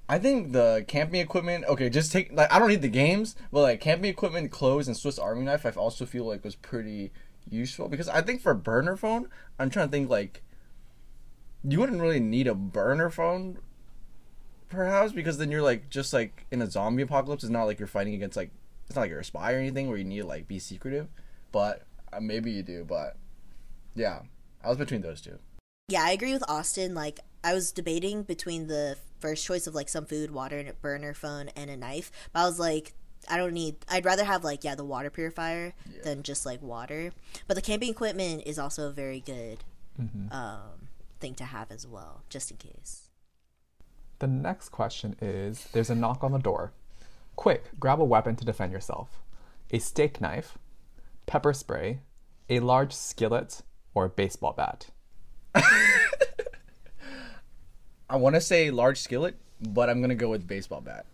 I 0.08 0.20
think 0.20 0.52
the 0.54 0.86
camping 0.88 1.20
equipment. 1.20 1.66
Okay, 1.66 1.90
just 1.90 2.12
take 2.12 2.32
like 2.32 2.52
I 2.54 2.60
don't 2.60 2.70
need 2.70 2.84
the 2.84 2.88
games, 2.88 3.36
but 3.52 3.62
like 3.62 3.82
camping 3.82 4.10
equipment, 4.10 4.52
clothes, 4.52 4.88
and 4.88 4.96
Swiss 4.96 5.18
Army 5.18 5.44
knife. 5.44 5.66
I 5.66 5.72
also 5.72 6.06
feel 6.06 6.26
like 6.26 6.44
was 6.44 6.56
pretty 6.56 7.12
useful 7.50 7.90
because 7.90 8.08
I 8.08 8.22
think 8.22 8.42
for 8.42 8.54
burner 8.54 8.96
phone, 8.96 9.30
I'm 9.58 9.72
trying 9.72 9.88
to 9.88 9.92
think 9.92 10.12
like 10.12 10.44
you 11.68 11.80
wouldn't 11.80 12.02
really 12.02 12.20
need 12.20 12.46
a 12.46 12.54
burner 12.54 13.10
phone 13.10 13.58
perhaps 14.70 15.12
because 15.12 15.40
then 15.40 15.50
you're 15.50 15.64
like 15.64 15.90
just 15.90 16.14
like 16.14 16.46
in 16.52 16.62
a 16.62 16.70
zombie 16.70 17.04
apocalypse 17.04 17.44
it's 17.44 17.52
not 17.52 17.64
like 17.64 17.80
you're 17.80 17.88
fighting 17.88 18.14
against 18.14 18.36
like 18.36 18.52
it's 18.86 18.96
not 18.96 19.02
like 19.04 19.10
you're 19.10 19.20
a 19.20 19.26
spy 19.26 19.54
or 19.54 19.58
anything 19.58 19.88
where 19.88 19.98
you 19.98 20.04
need 20.04 20.22
to 20.22 20.28
like 20.28 20.48
be 20.48 20.60
secretive 20.60 21.08
but 21.52 21.84
uh, 22.14 22.20
maybe 22.20 22.52
you 22.52 22.64
do 22.64 22.84
but 22.84 23.16
yeah 23.96 24.22
i 24.66 24.70
was 24.70 24.78
between 24.78 25.02
those 25.02 25.22
two 25.22 25.38
Yeah, 25.88 26.04
I 26.04 26.12
agree 26.12 26.34
with 26.34 26.44
Austin. 26.50 26.96
Like, 26.96 27.20
I 27.44 27.54
was 27.54 27.72
debating 27.72 28.24
between 28.24 28.66
the 28.66 28.98
first 29.20 29.46
choice 29.46 29.68
of 29.68 29.76
like 29.76 29.88
some 29.88 30.06
food, 30.08 30.32
water, 30.32 30.58
and 30.58 30.68
a 30.68 30.74
burner 30.74 31.14
phone, 31.14 31.50
and 31.56 31.70
a 31.70 31.78
knife. 31.78 32.12
But 32.34 32.40
I 32.40 32.46
was 32.46 32.60
like, 32.60 32.94
I 33.30 33.38
don't 33.38 33.54
need. 33.54 33.76
I'd 33.88 34.06
rather 34.06 34.24
have 34.26 34.44
like 34.44 34.64
yeah 34.64 34.74
the 34.76 34.84
water 34.84 35.12
purifier 35.12 35.74
than 36.04 36.24
just 36.24 36.46
like 36.46 36.62
water. 36.62 37.12
But 37.48 37.54
the 37.54 37.62
camping 37.62 37.90
equipment 37.90 38.44
is 38.48 38.58
also 38.58 38.88
a 38.88 38.92
very 38.92 39.20
good 39.20 39.60
um, 40.32 40.90
thing 41.20 41.36
to 41.36 41.44
have 41.46 41.72
as 41.72 41.86
well, 41.88 42.22
just 42.30 42.50
in 42.52 42.58
case. 42.58 43.10
The 44.20 44.28
next 44.28 44.70
question 44.70 45.16
is 45.22 45.66
there's 45.72 45.90
a 45.90 45.96
knock 45.96 46.24
on 46.24 46.32
the 46.32 46.40
door. 46.40 46.72
Quick, 47.36 47.80
grab 47.80 48.00
a 48.00 48.06
weapon 48.06 48.36
to 48.38 48.46
defend 48.46 48.72
yourself. 48.72 49.22
A 49.72 49.80
steak 49.80 50.22
knife, 50.22 50.58
pepper 51.26 51.54
spray, 51.54 52.00
a 52.50 52.60
large 52.60 52.94
skillet, 52.94 53.62
or 53.96 54.06
a 54.06 54.10
baseball 54.10 54.54
bat. 54.54 54.88
i 58.10 58.16
want 58.16 58.36
to 58.36 58.42
say 58.42 58.70
large 58.70 59.00
skillet 59.00 59.36
but 59.62 59.90
i'm 59.90 60.02
gonna 60.02 60.14
go 60.14 60.30
with 60.30 60.46
baseball 60.48 60.82
bat 60.82 61.06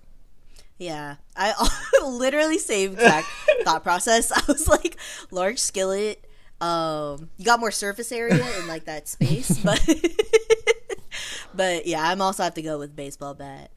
Yeah, 0.79 1.17
I 1.37 1.53
literally 2.03 2.57
same 2.57 2.93
exact 2.93 3.27
thought 3.63 3.83
process. 3.83 4.31
I 4.31 4.41
was 4.47 4.67
like, 4.67 4.97
large 5.29 5.59
skillet. 5.59 6.25
Um, 6.59 7.29
you 7.37 7.45
got 7.45 7.59
more 7.59 7.69
surface 7.69 8.11
area 8.11 8.43
in 8.59 8.67
like 8.67 8.85
that 8.85 9.07
space, 9.07 9.59
but 9.59 9.79
but 11.53 11.85
yeah, 11.85 12.01
I'm 12.01 12.19
also 12.19 12.41
have 12.41 12.55
to 12.55 12.63
go 12.63 12.79
with 12.79 12.95
baseball 12.95 13.35
bat. 13.35 13.69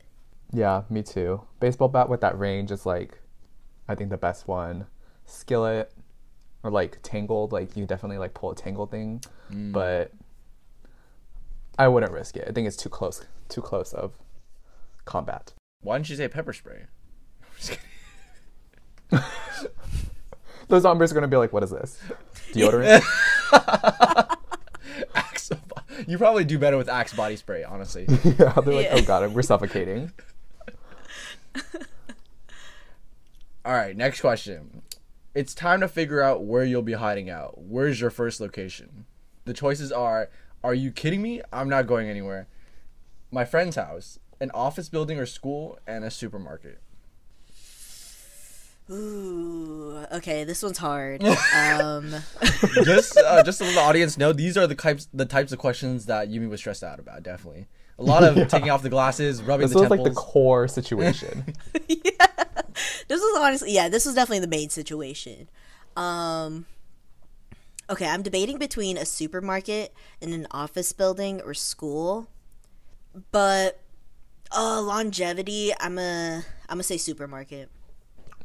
Yeah, 0.50 0.84
me 0.88 1.02
too. 1.02 1.42
Baseball 1.60 1.88
bat 1.88 2.08
with 2.08 2.22
that 2.22 2.38
range 2.38 2.70
is 2.70 2.86
like, 2.86 3.18
I 3.86 3.94
think 3.94 4.08
the 4.08 4.16
best 4.16 4.48
one. 4.48 4.86
Skillet, 5.26 5.92
or 6.64 6.70
like 6.70 6.98
tangled, 7.02 7.52
like 7.52 7.76
you 7.76 7.86
definitely 7.86 8.18
like 8.18 8.34
pull 8.34 8.50
a 8.50 8.54
tangle 8.56 8.86
thing, 8.86 9.22
mm. 9.52 9.70
but 9.70 10.10
I 11.78 11.86
wouldn't 11.88 12.10
risk 12.10 12.36
it. 12.36 12.46
I 12.48 12.52
think 12.52 12.66
it's 12.66 12.76
too 12.76 12.88
close, 12.88 13.24
too 13.48 13.60
close 13.60 13.92
of 13.92 14.14
combat. 15.04 15.52
why 15.82 15.98
didn't 15.98 16.08
you 16.08 16.16
say 16.16 16.26
pepper 16.26 16.54
spray 16.54 16.86
Those 20.68 20.82
zombies 20.82 21.12
are 21.12 21.14
gonna 21.14 21.28
be 21.28 21.36
like, 21.36 21.52
"What 21.52 21.62
is 21.62 21.70
this? 21.70 22.00
Deodorant?" 22.52 23.04
axe 25.14 25.50
you 26.08 26.16
probably 26.18 26.44
do 26.44 26.58
better 26.58 26.76
with 26.78 26.88
axe 26.88 27.12
body 27.12 27.36
spray 27.36 27.62
honestly 27.62 28.06
yeah, 28.24 28.52
they're 28.60 28.74
like, 28.74 28.88
oh, 28.90 28.96
Yeah. 28.96 28.96
"Oh 28.96 29.02
god, 29.02 29.34
we're 29.34 29.42
suffocating." 29.42 30.10
all 33.64 33.72
right 33.72 33.96
next 33.96 34.20
question 34.22 34.82
it's 35.34 35.54
time 35.54 35.80
to 35.80 35.88
figure 35.88 36.22
out 36.22 36.44
where 36.44 36.64
you'll 36.64 36.82
be 36.82 36.92
hiding 36.92 37.28
out. 37.28 37.58
Where's 37.58 38.00
your 38.00 38.10
first 38.10 38.40
location? 38.40 39.06
The 39.44 39.52
choices 39.52 39.92
are 39.92 40.30
are 40.62 40.74
you 40.74 40.90
kidding 40.90 41.20
me? 41.20 41.42
I'm 41.52 41.68
not 41.68 41.86
going 41.86 42.08
anywhere. 42.08 42.48
My 43.30 43.44
friend's 43.44 43.76
house 43.76 44.18
an 44.40 44.50
office 44.52 44.88
building 44.88 45.18
or 45.18 45.26
school 45.26 45.78
and 45.86 46.04
a 46.04 46.10
supermarket. 46.10 46.80
Ooh, 48.90 50.04
okay, 50.12 50.44
this 50.44 50.62
one's 50.62 50.78
hard. 50.78 51.24
um, 51.54 52.14
just 52.84 53.16
uh, 53.16 53.42
just 53.44 53.58
to 53.58 53.64
let 53.64 53.74
the 53.74 53.80
audience 53.80 54.18
know, 54.18 54.32
these 54.32 54.56
are 54.56 54.66
the 54.66 54.74
types 54.74 55.08
the 55.12 55.24
types 55.24 55.52
of 55.52 55.58
questions 55.58 56.06
that 56.06 56.28
Yumi 56.28 56.48
was 56.48 56.60
stressed 56.60 56.84
out 56.84 56.98
about. 56.98 57.22
Definitely, 57.22 57.66
a 57.98 58.02
lot 58.02 58.22
of 58.24 58.48
taking 58.48 58.70
off 58.70 58.82
the 58.82 58.90
glasses, 58.90 59.42
rubbing 59.42 59.66
This 59.66 59.72
the 59.72 59.80
was 59.80 59.90
like 59.90 60.04
the 60.04 60.10
core 60.10 60.68
situation. 60.68 61.54
this 63.08 63.20
was 63.20 63.38
honestly, 63.40 63.72
yeah, 63.72 63.88
this 63.88 64.06
was 64.06 64.14
definitely 64.14 64.40
the 64.40 64.48
main 64.48 64.70
situation. 64.70 65.48
Um, 65.96 66.66
okay, 67.88 68.06
I'm 68.08 68.22
debating 68.22 68.58
between 68.58 68.96
a 68.96 69.04
supermarket 69.04 69.94
and 70.20 70.32
an 70.32 70.46
office 70.50 70.92
building 70.92 71.40
or 71.42 71.54
school, 71.54 72.28
but 73.30 73.80
uh, 74.56 74.80
longevity, 74.82 75.72
I'm 75.80 75.98
a 75.98 76.42
I'm 76.68 76.76
gonna 76.76 76.82
say 76.82 76.96
supermarket. 76.96 77.70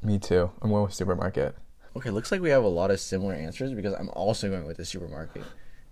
Me 0.01 0.17
too. 0.19 0.51
I'm 0.62 0.69
going 0.69 0.84
with 0.84 0.93
supermarket. 0.93 1.55
okay, 1.96 2.10
looks 2.10 2.31
like 2.31 2.41
we 2.41 2.50
have 2.50 2.63
a 2.63 2.67
lot 2.67 2.91
of 2.91 3.00
similar 3.00 3.34
answers 3.34 3.74
because 3.74 3.93
I'm 3.93 4.10
also 4.10 4.50
going 4.50 4.65
with 4.65 4.77
the 4.77 4.86
supermarket. 4.86 5.43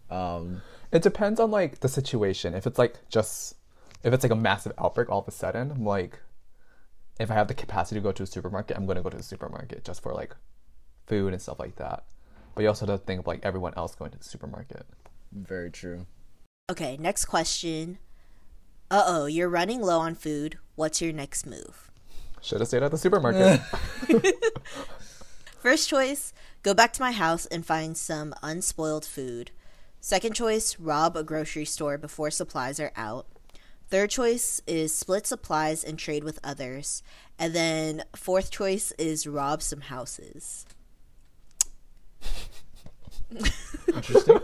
Um, 0.09 0.61
It 0.91 1.01
depends 1.01 1.39
on 1.39 1.51
like 1.51 1.81
the 1.81 1.89
situation. 1.89 2.53
If 2.53 2.65
it's 2.65 2.79
like 2.79 2.95
just 3.09 3.55
if 4.03 4.13
it's 4.13 4.23
like 4.23 4.31
a 4.31 4.35
massive 4.35 4.71
outbreak 4.77 5.09
all 5.09 5.19
of 5.19 5.27
a 5.27 5.31
sudden, 5.31 5.71
I'm 5.71 5.83
like 5.85 6.19
if 7.19 7.31
I 7.31 7.33
have 7.33 7.47
the 7.47 7.53
capacity 7.53 7.99
to 7.99 8.03
go 8.03 8.11
to 8.11 8.23
a 8.23 8.27
supermarket, 8.27 8.77
I'm 8.77 8.85
gonna 8.85 9.01
go 9.01 9.09
to 9.09 9.17
the 9.17 9.23
supermarket 9.23 9.83
just 9.83 10.01
for 10.01 10.13
like 10.13 10.35
food 11.05 11.33
and 11.33 11.41
stuff 11.41 11.59
like 11.59 11.75
that. 11.77 12.03
But 12.55 12.63
you 12.63 12.67
also 12.67 12.85
have 12.85 12.99
to 12.99 13.05
think 13.05 13.21
of 13.21 13.27
like 13.27 13.39
everyone 13.43 13.73
else 13.77 13.95
going 13.95 14.11
to 14.11 14.17
the 14.17 14.23
supermarket. 14.23 14.85
very 15.31 15.71
true. 15.71 16.05
Okay, 16.69 16.97
next 16.97 17.25
question. 17.25 17.97
Uh 18.89 19.03
oh, 19.05 19.25
you're 19.25 19.49
running 19.49 19.81
low 19.81 19.99
on 19.99 20.15
food. 20.15 20.57
What's 20.75 21.01
your 21.01 21.13
next 21.13 21.45
move? 21.45 21.89
Should 22.41 22.61
have 22.61 22.67
stayed 22.67 22.83
at 22.83 22.91
the 22.91 22.97
supermarket. 22.97 23.61
First 25.59 25.89
choice, 25.89 26.33
go 26.63 26.73
back 26.73 26.93
to 26.93 27.01
my 27.01 27.11
house 27.11 27.45
and 27.47 27.65
find 27.65 27.97
some 27.97 28.33
unspoiled 28.43 29.05
food. 29.05 29.51
Second 29.99 30.35
choice, 30.35 30.79
rob 30.79 31.17
a 31.17 31.23
grocery 31.23 31.65
store 31.65 31.97
before 31.97 32.31
supplies 32.31 32.79
are 32.79 32.91
out. 32.95 33.25
Third 33.89 34.09
choice 34.09 34.61
is 34.67 34.93
split 34.93 35.25
supplies 35.25 35.83
and 35.83 35.97
trade 35.97 36.23
with 36.23 36.39
others. 36.43 37.03
And 37.39 37.53
then 37.53 38.03
fourth 38.15 38.51
choice 38.51 38.91
is 38.97 39.25
rob 39.25 39.61
some 39.61 39.81
houses. 39.81 40.65
Interesting. 43.87 44.39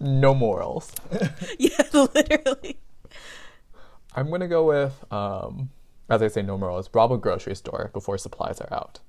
no 0.00 0.34
morals. 0.34 0.92
yeah, 1.58 1.82
literally. 1.92 2.78
I'm 4.14 4.30
gonna 4.30 4.48
go 4.48 4.64
with 4.64 5.12
um 5.12 5.70
as 6.08 6.22
I 6.22 6.28
say 6.28 6.42
no 6.42 6.58
morals, 6.58 6.90
rob 6.92 7.12
a 7.12 7.18
grocery 7.18 7.54
store 7.56 7.90
before 7.92 8.18
supplies 8.18 8.60
are 8.60 8.72
out. 8.72 9.00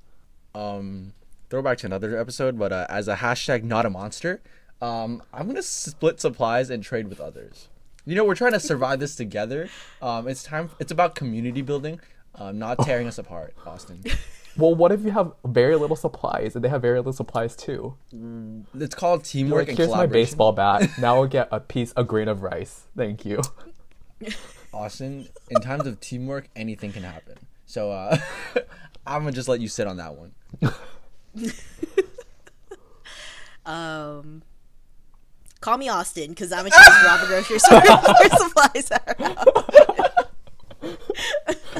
um, 0.53 1.13
throwback 1.49 1.77
to 1.79 1.87
another 1.87 2.17
episode, 2.17 2.57
but 2.57 2.71
uh, 2.71 2.85
as 2.89 3.07
a 3.09 3.17
hashtag 3.17 3.63
not 3.63 3.85
a 3.85 3.89
monster, 3.89 4.41
um, 4.81 5.21
I'm 5.33 5.47
gonna 5.47 5.61
split 5.61 6.19
supplies 6.21 6.69
and 6.69 6.81
trade 6.83 7.07
with 7.09 7.19
others. 7.19 7.67
You 8.05 8.15
know, 8.15 8.23
we're 8.23 8.35
trying 8.35 8.51
to 8.53 8.59
survive 8.59 8.99
this 8.99 9.15
together. 9.15 9.69
Um, 10.01 10.27
it's 10.27 10.43
time. 10.43 10.69
It's 10.79 10.91
about 10.91 11.15
community 11.15 11.61
building, 11.61 11.99
um, 12.35 12.59
not 12.59 12.79
tearing 12.79 13.07
us 13.07 13.17
apart, 13.17 13.55
Austin. 13.65 14.03
Well, 14.57 14.73
what 14.73 14.93
if 14.93 15.03
you 15.03 15.11
have 15.11 15.33
very 15.43 15.75
little 15.75 15.97
supplies 15.97 16.55
and 16.55 16.63
they 16.63 16.69
have 16.69 16.81
very 16.81 16.99
little 16.99 17.11
supplies 17.11 17.57
too? 17.57 17.97
It's 18.73 18.95
called 18.95 19.25
teamwork 19.25 19.63
Like, 19.63 19.67
and 19.67 19.77
here's 19.77 19.89
my 19.91 20.05
baseball 20.05 20.51
bat. 20.53 20.89
Now 20.97 21.15
I'll 21.15 21.27
get 21.27 21.49
a 21.51 21.59
piece, 21.59 21.91
a 21.97 22.05
grain 22.05 22.29
of 22.29 22.41
rice. 22.41 22.85
Thank 22.95 23.25
you. 23.25 23.41
Austin, 24.73 25.27
in 25.49 25.59
times 25.59 25.85
of 25.85 25.99
teamwork, 25.99 26.47
anything 26.55 26.93
can 26.93 27.03
happen. 27.03 27.35
So, 27.65 27.91
uh, 27.91 28.17
I'm 29.05 29.23
gonna 29.23 29.33
just 29.33 29.49
let 29.49 29.59
you 29.59 29.67
sit 29.67 29.87
on 29.87 29.97
that 29.97 30.15
one. 30.15 30.31
Um, 33.65 34.43
call 35.65 35.77
me 35.79 35.89
Austin 35.89 36.29
because 36.29 36.51
I'm 36.51 36.67
a 36.67 36.69
choose 36.69 37.03
rob 37.03 37.23
a 37.23 37.25
grocery 37.25 37.57
store 37.57 37.81
where 38.19 38.29
supplies 38.29 38.91
are. 38.91 39.15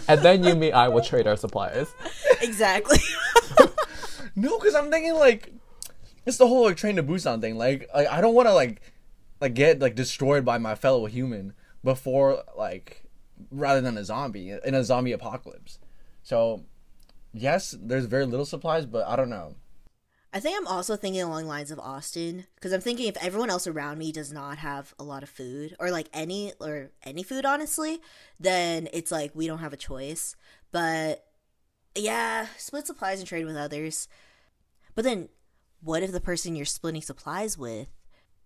And 0.08 0.22
then 0.22 0.44
Yumi, 0.44 0.72
I 0.72 0.88
will 0.88 1.01
trade 1.01 1.25
our 1.27 1.38
supplies. 1.38 1.94
exactly. 2.42 2.98
No, 4.38 4.60
because 4.60 4.75
I'm 4.75 4.92
thinking 4.92 5.13
like 5.13 5.54
it's 6.25 6.36
the 6.36 6.46
whole 6.46 6.65
like 6.65 6.75
train 6.75 6.98
to 6.98 7.04
Busan 7.04 7.39
thing. 7.39 7.58
Like, 7.58 7.88
like 7.96 8.10
I 8.10 8.20
don't 8.20 8.34
want 8.36 8.50
to 8.50 8.54
like 8.54 8.82
like 9.39 9.54
get 9.54 9.80
like 9.80 9.96
destroyed 9.96 10.44
by 10.44 10.58
my 10.58 10.75
fellow 10.75 11.06
human 11.06 11.54
before 11.86 12.44
like 12.58 13.06
rather 13.50 13.80
than 13.80 13.98
a 13.98 14.04
zombie 14.04 14.50
in 14.51 14.75
a 14.75 14.84
zombie 14.84 15.13
apocalypse. 15.13 15.80
So 16.22 16.65
yes, 17.34 17.77
there's 17.80 18.08
very 18.08 18.25
little 18.25 18.46
supplies, 18.46 18.86
but 18.86 19.08
I 19.08 19.15
don't 19.15 19.30
know. 19.30 19.56
I 20.36 20.39
think 20.42 20.58
I'm 20.60 20.68
also 20.68 20.98
thinking 20.98 21.22
along 21.22 21.44
the 21.44 21.48
lines 21.48 21.72
of 21.72 21.80
Austin 21.80 22.46
because 22.56 22.74
I'm 22.74 22.82
thinking 22.82 23.08
if 23.08 23.15
everyone 23.24 23.50
else 23.50 23.68
around 23.68 23.98
me 23.98 24.12
does 24.12 24.34
not 24.34 24.58
have 24.58 24.94
a 25.00 25.04
lot 25.04 25.24
of 25.24 25.30
food 25.30 25.77
or 25.80 25.92
like 25.92 26.10
any 26.13 26.51
or 26.60 26.92
any 27.04 27.24
food 27.24 27.46
honestly, 27.46 28.01
then 28.38 28.89
it's 28.92 29.13
like 29.13 29.32
we 29.34 29.48
don't 29.48 29.60
have 29.60 29.72
a 29.72 29.77
choice. 29.77 30.36
But 30.74 31.25
yeah, 31.96 32.48
split 32.58 32.86
supplies 32.86 33.20
and 33.20 33.27
trade 33.30 33.46
with 33.46 33.56
others. 33.56 34.10
But 34.94 35.06
then 35.06 35.30
what 35.82 36.04
if 36.04 36.12
the 36.12 36.20
person 36.20 36.54
you're 36.54 36.65
splitting 36.65 37.01
supplies 37.01 37.58
with 37.58 37.88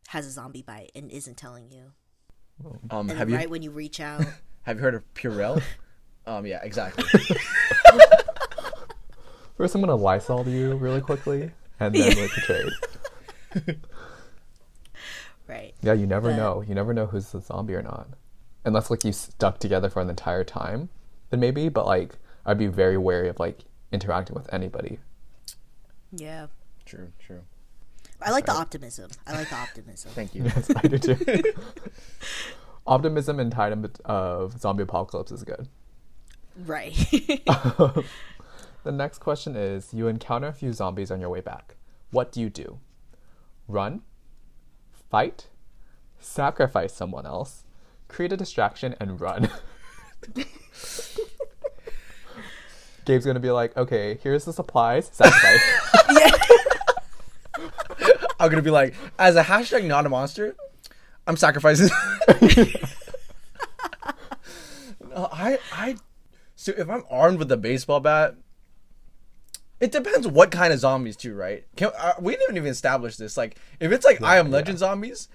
has 0.10 0.27
a 0.27 0.29
zombie 0.29 0.62
bite 0.62 0.91
and 0.93 1.10
isn't 1.10 1.38
telling 1.38 1.72
you? 1.72 1.93
Um, 2.91 3.10
And 3.10 3.17
have 3.17 3.17
then 3.17 3.29
you 3.29 3.36
right 3.38 3.50
when 3.50 3.63
you 3.63 3.72
reach 3.72 4.00
out, 4.00 4.24
have 4.62 4.77
you 4.77 4.84
heard 4.84 4.93
of 4.93 5.12
Purell? 5.15 5.60
um, 6.27 6.46
yeah, 6.46 6.60
exactly. 6.62 7.03
First, 9.58 9.74
I'm 9.74 9.81
gonna 9.81 9.96
Lysol 9.96 10.43
to 10.43 10.51
you 10.51 10.75
really 10.75 11.01
quickly, 11.01 11.51
and 11.79 11.93
then 11.95 12.15
make 12.15 12.31
the 12.36 12.41
trade. 13.55 13.77
right? 15.48 15.74
Yeah, 15.81 15.93
you 15.93 16.05
never 16.07 16.29
But- 16.29 16.38
know. 16.38 16.62
You 16.62 16.75
never 16.75 16.93
know 16.93 17.07
who's 17.07 17.31
the 17.31 17.41
zombie 17.41 17.75
or 17.75 17.81
not. 17.81 18.07
Unless 18.65 18.89
like 18.89 19.03
you 19.03 19.13
stuck 19.13 19.59
together 19.59 19.89
for 19.89 20.01
an 20.01 20.09
entire 20.09 20.43
time, 20.43 20.89
then 21.29 21.39
maybe. 21.39 21.69
But 21.69 21.86
like, 21.86 22.17
I'd 22.45 22.57
be 22.57 22.67
very 22.67 22.98
wary 22.98 23.29
of 23.29 23.39
like 23.39 23.59
interacting 23.91 24.36
with 24.36 24.51
anybody. 24.53 25.00
Yeah. 26.12 26.48
true, 26.86 27.12
true. 27.19 27.41
I 28.21 28.31
like 28.31 28.45
the 28.45 28.51
optimism. 28.53 29.09
I 29.25 29.31
like 29.33 29.50
the 29.50 29.55
optimism. 29.55 30.12
Thank 30.12 30.36
you. 30.36 30.43
Yes, 30.43 30.69
I 30.75 30.81
do 30.88 30.98
too. 30.98 31.15
Optimism 32.88 33.39
in 33.39 33.50
time 33.50 33.88
of 34.05 34.59
zombie 34.59 34.83
apocalypse 34.83 35.31
is 35.31 35.43
good. 35.43 35.67
Right. 36.65 36.93
The 38.83 38.91
next 38.91 39.19
question 39.19 39.55
is: 39.55 39.93
You 39.93 40.07
encounter 40.07 40.48
a 40.48 40.53
few 40.53 40.74
zombies 40.74 41.12
on 41.12 41.19
your 41.19 41.29
way 41.29 41.41
back. 41.41 41.75
What 42.12 42.31
do 42.31 42.41
you 42.41 42.50
do? 42.50 42.79
Run, 43.67 44.01
fight, 45.09 45.48
sacrifice 46.19 46.93
someone 46.93 47.25
else, 47.25 47.63
create 48.07 48.31
a 48.33 48.38
distraction, 48.38 48.95
and 49.00 49.19
run. 49.21 49.50
Gabe's 53.05 53.25
gonna 53.25 53.39
be 53.39 53.51
like, 53.51 53.75
"Okay, 53.75 54.19
here's 54.21 54.45
the 54.45 54.53
supplies. 54.53 55.09
Sacrifice." 55.12 55.62
I'm 58.39 58.50
gonna 58.50 58.62
be 58.62 58.69
like, 58.71 58.95
as 59.17 59.36
a 59.36 59.43
hashtag 59.43 59.83
not 59.86 60.05
a 60.05 60.09
monster, 60.09 60.55
I'm 61.27 61.36
sacrificing. 61.36 61.89
no, 65.09 65.27
I 65.31 65.59
I 65.74 65.98
so 66.55 66.71
if 66.77 66.89
I'm 66.89 67.03
armed 67.09 67.39
with 67.39 67.51
a 67.51 67.57
baseball 67.57 68.00
bat, 68.00 68.36
it 69.79 69.91
depends 69.91 70.27
what 70.27 70.51
kind 70.51 70.73
of 70.73 70.79
zombies 70.79 71.15
too, 71.15 71.33
right? 71.35 71.65
Can, 71.75 71.91
uh, 71.97 72.13
we 72.19 72.35
didn't 72.35 72.57
even 72.57 72.69
establish 72.71 73.15
this. 73.17 73.37
Like, 73.37 73.57
if 73.79 73.91
it's 73.91 74.05
like 74.05 74.21
I 74.21 74.37
Am 74.37 74.51
Legend 74.51 74.79
zombies, 74.79 75.29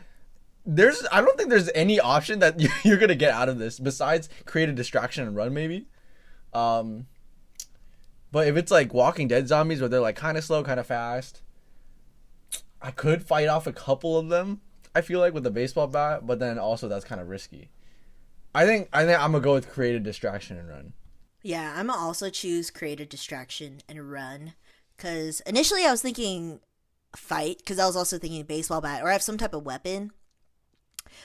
there's 0.67 1.07
I 1.13 1.21
don't 1.21 1.37
think 1.37 1.51
there's 1.51 1.71
any 1.75 1.99
option 2.01 2.39
that 2.41 2.59
you- 2.61 2.69
you're 2.85 2.99
gonna 2.99 3.15
get 3.15 3.33
out 3.33 3.49
of 3.49 3.59
this 3.59 3.79
besides 3.79 4.29
create 4.45 4.69
a 4.69 4.73
distraction 4.73 5.27
and 5.27 5.35
run 5.37 5.53
maybe. 5.55 5.87
Um, 6.53 7.07
but 8.33 8.47
if 8.49 8.57
it's 8.57 8.71
like 8.71 8.93
Walking 8.95 9.29
Dead 9.29 9.49
zombies 9.49 9.81
where 9.81 9.89
they're 9.89 10.01
like 10.01 10.17
kind 10.17 10.37
of 10.37 10.45
slow, 10.45 10.63
kind 10.65 10.81
of 10.81 10.87
fast, 10.87 11.43
I 12.83 12.91
could 12.91 13.23
fight 13.23 13.49
off 13.49 13.67
a 13.67 13.73
couple 13.73 14.19
of 14.19 14.29
them. 14.29 14.61
I 14.95 15.01
feel 15.01 15.19
like 15.21 15.35
with 15.35 15.47
a 15.47 15.51
baseball 15.51 15.87
bat, 15.87 16.27
but 16.27 16.39
then 16.39 16.59
also 16.59 16.87
that's 16.89 17.05
kind 17.05 17.21
of 17.21 17.29
risky. 17.29 17.71
I 18.55 18.67
think 18.67 18.89
I 18.93 19.05
think 19.05 19.19
I'm 19.21 19.33
gonna 19.33 19.43
go 19.43 19.55
with 19.55 19.69
create 19.71 19.95
a 19.97 20.01
distraction 20.01 20.57
and 20.59 20.69
run. 20.69 20.93
Yeah, 21.45 21.75
I'm 21.77 21.89
gonna 21.89 22.01
also 22.01 22.31
choose 22.31 22.71
create 22.71 23.01
a 23.01 23.05
distraction 23.05 23.83
and 23.87 24.11
run. 24.11 24.55
Cause 24.97 25.43
initially 25.47 25.85
I 25.85 25.91
was 25.91 26.01
thinking 26.01 26.61
fight, 27.15 27.59
because 27.59 27.79
I 27.79 27.85
was 27.85 27.97
also 27.97 28.17
thinking 28.19 28.43
baseball 28.45 28.81
bat 28.81 29.03
or 29.03 29.11
I 29.11 29.13
have 29.13 29.23
some 29.23 29.37
type 29.37 29.53
of 29.53 29.67
weapon. 29.67 30.13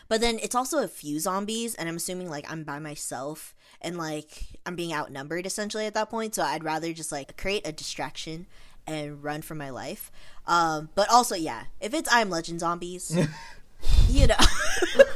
But 0.10 0.20
then 0.20 0.38
it's 0.44 0.56
also 0.56 0.84
a 0.84 0.90
few 0.90 1.20
zombies, 1.22 1.74
and 1.74 1.88
I'm 1.88 1.96
assuming 1.96 2.30
like 2.30 2.52
I'm 2.52 2.66
by 2.66 2.80
myself 2.80 3.56
and 3.80 3.98
like 3.98 4.60
I'm 4.66 4.76
being 4.76 4.94
outnumbered 4.94 5.46
essentially 5.46 5.86
at 5.86 5.94
that 5.94 6.10
point. 6.10 6.36
So 6.36 6.44
I'd 6.44 6.66
rather 6.66 6.92
just 6.92 7.14
like 7.14 7.38
create 7.38 7.66
a 7.66 7.72
distraction 7.72 8.46
and 8.86 9.24
run 9.24 9.42
for 9.42 9.56
my 9.56 9.70
life. 9.70 10.12
Um, 10.46 10.90
but 10.96 11.10
also, 11.10 11.36
yeah, 11.36 11.64
if 11.80 11.94
it's 11.94 12.12
I 12.12 12.20
Am 12.20 12.30
Legend 12.30 12.60
zombies, 12.60 13.18
you 14.10 14.28
know. 14.28 14.36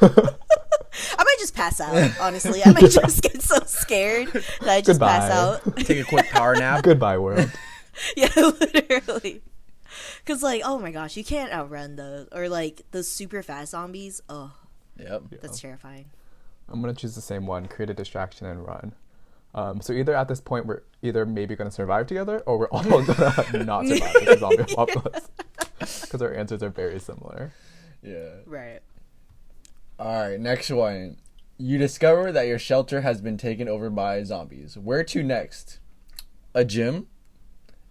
I 1.43 1.45
might 1.45 1.49
just 1.49 1.55
pass 1.55 1.81
out, 1.81 2.11
honestly. 2.21 2.61
I 2.65 2.71
might 2.71 2.79
just 2.91 3.21
get 3.21 3.41
so 3.41 3.59
scared 3.65 4.27
that 4.31 4.69
I 4.69 4.81
just 4.81 4.99
pass 4.99 5.29
out. 5.31 5.75
Take 5.77 5.99
a 5.99 6.03
quick 6.03 6.29
power 6.29 6.55
nap. 6.55 6.83
Goodbye, 6.83 7.17
world. 7.17 7.51
yeah, 8.15 8.29
literally. 8.35 9.41
Because, 10.23 10.41
like, 10.41 10.61
oh 10.63 10.79
my 10.79 10.91
gosh, 10.91 11.17
you 11.17 11.23
can't 11.23 11.51
outrun 11.51 11.95
those. 11.97 12.27
Or, 12.31 12.47
like, 12.49 12.83
those 12.91 13.07
super 13.07 13.43
fast 13.43 13.71
zombies. 13.71 14.21
Oh, 14.29 14.53
Yep. 14.97 15.23
that's 15.41 15.59
terrifying. 15.59 16.05
I'm 16.69 16.79
gonna 16.81 16.93
choose 16.93 17.13
the 17.15 17.21
same 17.21 17.45
one: 17.45 17.67
create 17.67 17.89
a 17.89 17.93
distraction 17.93 18.47
and 18.47 18.65
run. 18.65 18.93
Um, 19.55 19.81
so 19.81 19.91
either 19.93 20.15
at 20.15 20.27
this 20.27 20.39
point 20.41 20.65
we're 20.65 20.81
either 21.03 21.25
maybe 21.25 21.55
gonna 21.55 21.69
survive 21.71 22.07
together, 22.07 22.39
or 22.45 22.57
we're 22.57 22.69
all 22.69 22.83
gonna 22.83 23.63
not 23.65 23.85
survive 23.85 24.13
this 24.25 24.39
zombie 24.39 24.63
apocalypse 24.63 25.29
because 26.01 26.21
our 26.21 26.33
answers 26.33 26.63
are 26.63 26.69
very 26.69 26.99
similar. 26.99 27.51
Yeah. 28.01 28.29
Right. 28.45 28.79
All 29.99 30.29
right. 30.29 30.39
Next 30.39 30.69
one. 30.71 31.17
You 31.57 31.77
discover 31.77 32.31
that 32.31 32.47
your 32.47 32.59
shelter 32.59 33.01
has 33.01 33.21
been 33.21 33.37
taken 33.37 33.67
over 33.67 33.89
by 33.89 34.23
zombies. 34.23 34.77
Where 34.77 35.03
to 35.05 35.23
next? 35.23 35.79
A 36.53 36.65
gym, 36.65 37.07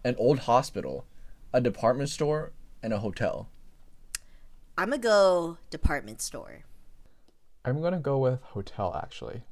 an 0.05 0.15
old 0.19 0.41
hospital, 0.41 1.07
a 1.53 1.61
department 1.61 2.11
store, 2.11 2.53
and 2.83 2.93
a 2.93 2.99
hotel. 2.99 3.49
I'm 4.77 4.91
going 4.91 5.01
to 5.01 5.09
go 5.09 5.59
department 5.71 6.21
store. 6.21 6.65
I'm 7.65 7.81
gonna 7.81 8.01
go 8.01 8.19
with 8.19 8.43
hotel 8.43 9.01
actually. 9.01 9.43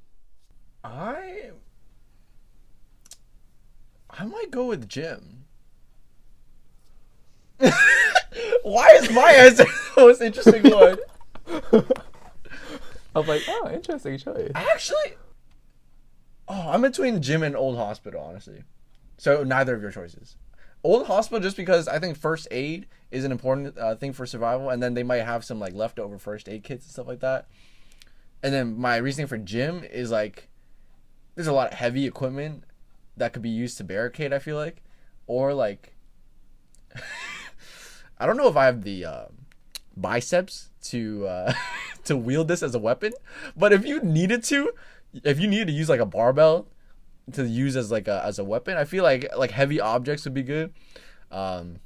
I 0.82 1.50
I 4.10 4.24
might 4.24 4.50
go 4.50 4.66
with 4.66 4.88
gym. 4.88 5.44
Why 8.62 8.88
is 9.00 9.10
my 9.12 9.30
answer 9.32 9.64
the 9.94 10.00
most 10.02 10.20
interesting 10.20 10.62
one? 10.70 10.98
Was 13.14 13.26
like, 13.26 13.42
oh, 13.48 13.70
interesting 13.72 14.18
choice. 14.18 14.52
Actually, 14.54 15.14
oh, 16.48 16.70
I'm 16.70 16.82
between 16.82 17.20
gym 17.22 17.42
and 17.42 17.56
old 17.56 17.76
hospital, 17.76 18.22
honestly. 18.22 18.62
So 19.16 19.42
neither 19.42 19.74
of 19.74 19.82
your 19.82 19.90
choices. 19.90 20.36
Old 20.82 21.06
hospital, 21.06 21.40
just 21.40 21.56
because 21.56 21.88
I 21.88 21.98
think 21.98 22.16
first 22.16 22.48
aid 22.50 22.86
is 23.10 23.24
an 23.24 23.32
important 23.32 23.76
uh, 23.76 23.96
thing 23.96 24.12
for 24.12 24.26
survival, 24.26 24.70
and 24.70 24.82
then 24.82 24.94
they 24.94 25.02
might 25.02 25.24
have 25.24 25.44
some 25.44 25.58
like 25.58 25.74
leftover 25.74 26.18
first 26.18 26.48
aid 26.48 26.62
kits 26.62 26.86
and 26.86 26.92
stuff 26.92 27.06
like 27.06 27.20
that. 27.20 27.46
And 28.42 28.54
then 28.54 28.78
my 28.78 28.96
reasoning 28.96 29.26
for 29.26 29.36
gym 29.36 29.84
is 29.84 30.10
like, 30.10 30.48
there's 31.34 31.46
a 31.46 31.52
lot 31.52 31.72
of 31.72 31.78
heavy 31.78 32.06
equipment 32.06 32.64
that 33.16 33.32
could 33.32 33.42
be 33.42 33.50
used 33.50 33.76
to 33.78 33.84
barricade. 33.84 34.32
I 34.32 34.38
feel 34.38 34.56
like, 34.56 34.82
or 35.26 35.52
like, 35.52 35.94
I 38.18 38.26
don't 38.26 38.36
know 38.36 38.48
if 38.48 38.56
I 38.56 38.64
have 38.64 38.82
the 38.82 39.04
uh, 39.04 39.24
biceps 39.96 40.70
to 40.82 41.26
uh, 41.26 41.52
to 42.04 42.16
wield 42.16 42.48
this 42.48 42.62
as 42.62 42.74
a 42.74 42.78
weapon, 42.78 43.12
but 43.56 43.72
if 43.72 43.84
you 43.84 44.00
needed 44.00 44.44
to, 44.44 44.72
if 45.24 45.40
you 45.40 45.48
needed 45.48 45.68
to 45.68 45.72
use 45.72 45.88
like 45.88 46.00
a 46.00 46.06
barbell 46.06 46.66
to 47.32 47.46
use 47.46 47.76
as 47.76 47.90
like 47.90 48.08
a 48.08 48.22
as 48.24 48.38
a 48.38 48.44
weapon, 48.44 48.76
I 48.76 48.84
feel 48.84 49.04
like 49.04 49.28
like 49.36 49.50
heavy 49.50 49.80
objects 49.80 50.24
would 50.24 50.34
be 50.34 50.42
good. 50.42 50.72
Um, 51.30 51.80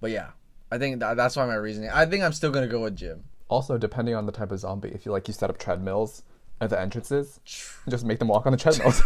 but 0.00 0.10
yeah, 0.10 0.30
I 0.70 0.78
think 0.78 1.00
that, 1.00 1.16
that's 1.16 1.36
why 1.36 1.46
my 1.46 1.54
reasoning. 1.54 1.90
I 1.90 2.06
think 2.06 2.22
I'm 2.24 2.32
still 2.32 2.50
gonna 2.50 2.66
go 2.66 2.82
with 2.82 2.96
gym. 2.96 3.24
Also, 3.48 3.78
depending 3.78 4.14
on 4.14 4.26
the 4.26 4.32
type 4.32 4.50
of 4.50 4.58
zombie, 4.58 4.88
if 4.88 5.06
you 5.06 5.12
like, 5.12 5.28
you 5.28 5.34
set 5.34 5.50
up 5.50 5.58
treadmills 5.58 6.22
at 6.60 6.70
the 6.70 6.80
entrances, 6.80 7.40
and 7.84 7.90
just 7.90 8.04
make 8.04 8.18
them 8.18 8.28
walk 8.28 8.46
on 8.46 8.52
the 8.52 8.58
treadmills. 8.58 9.02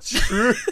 True. 0.04 0.54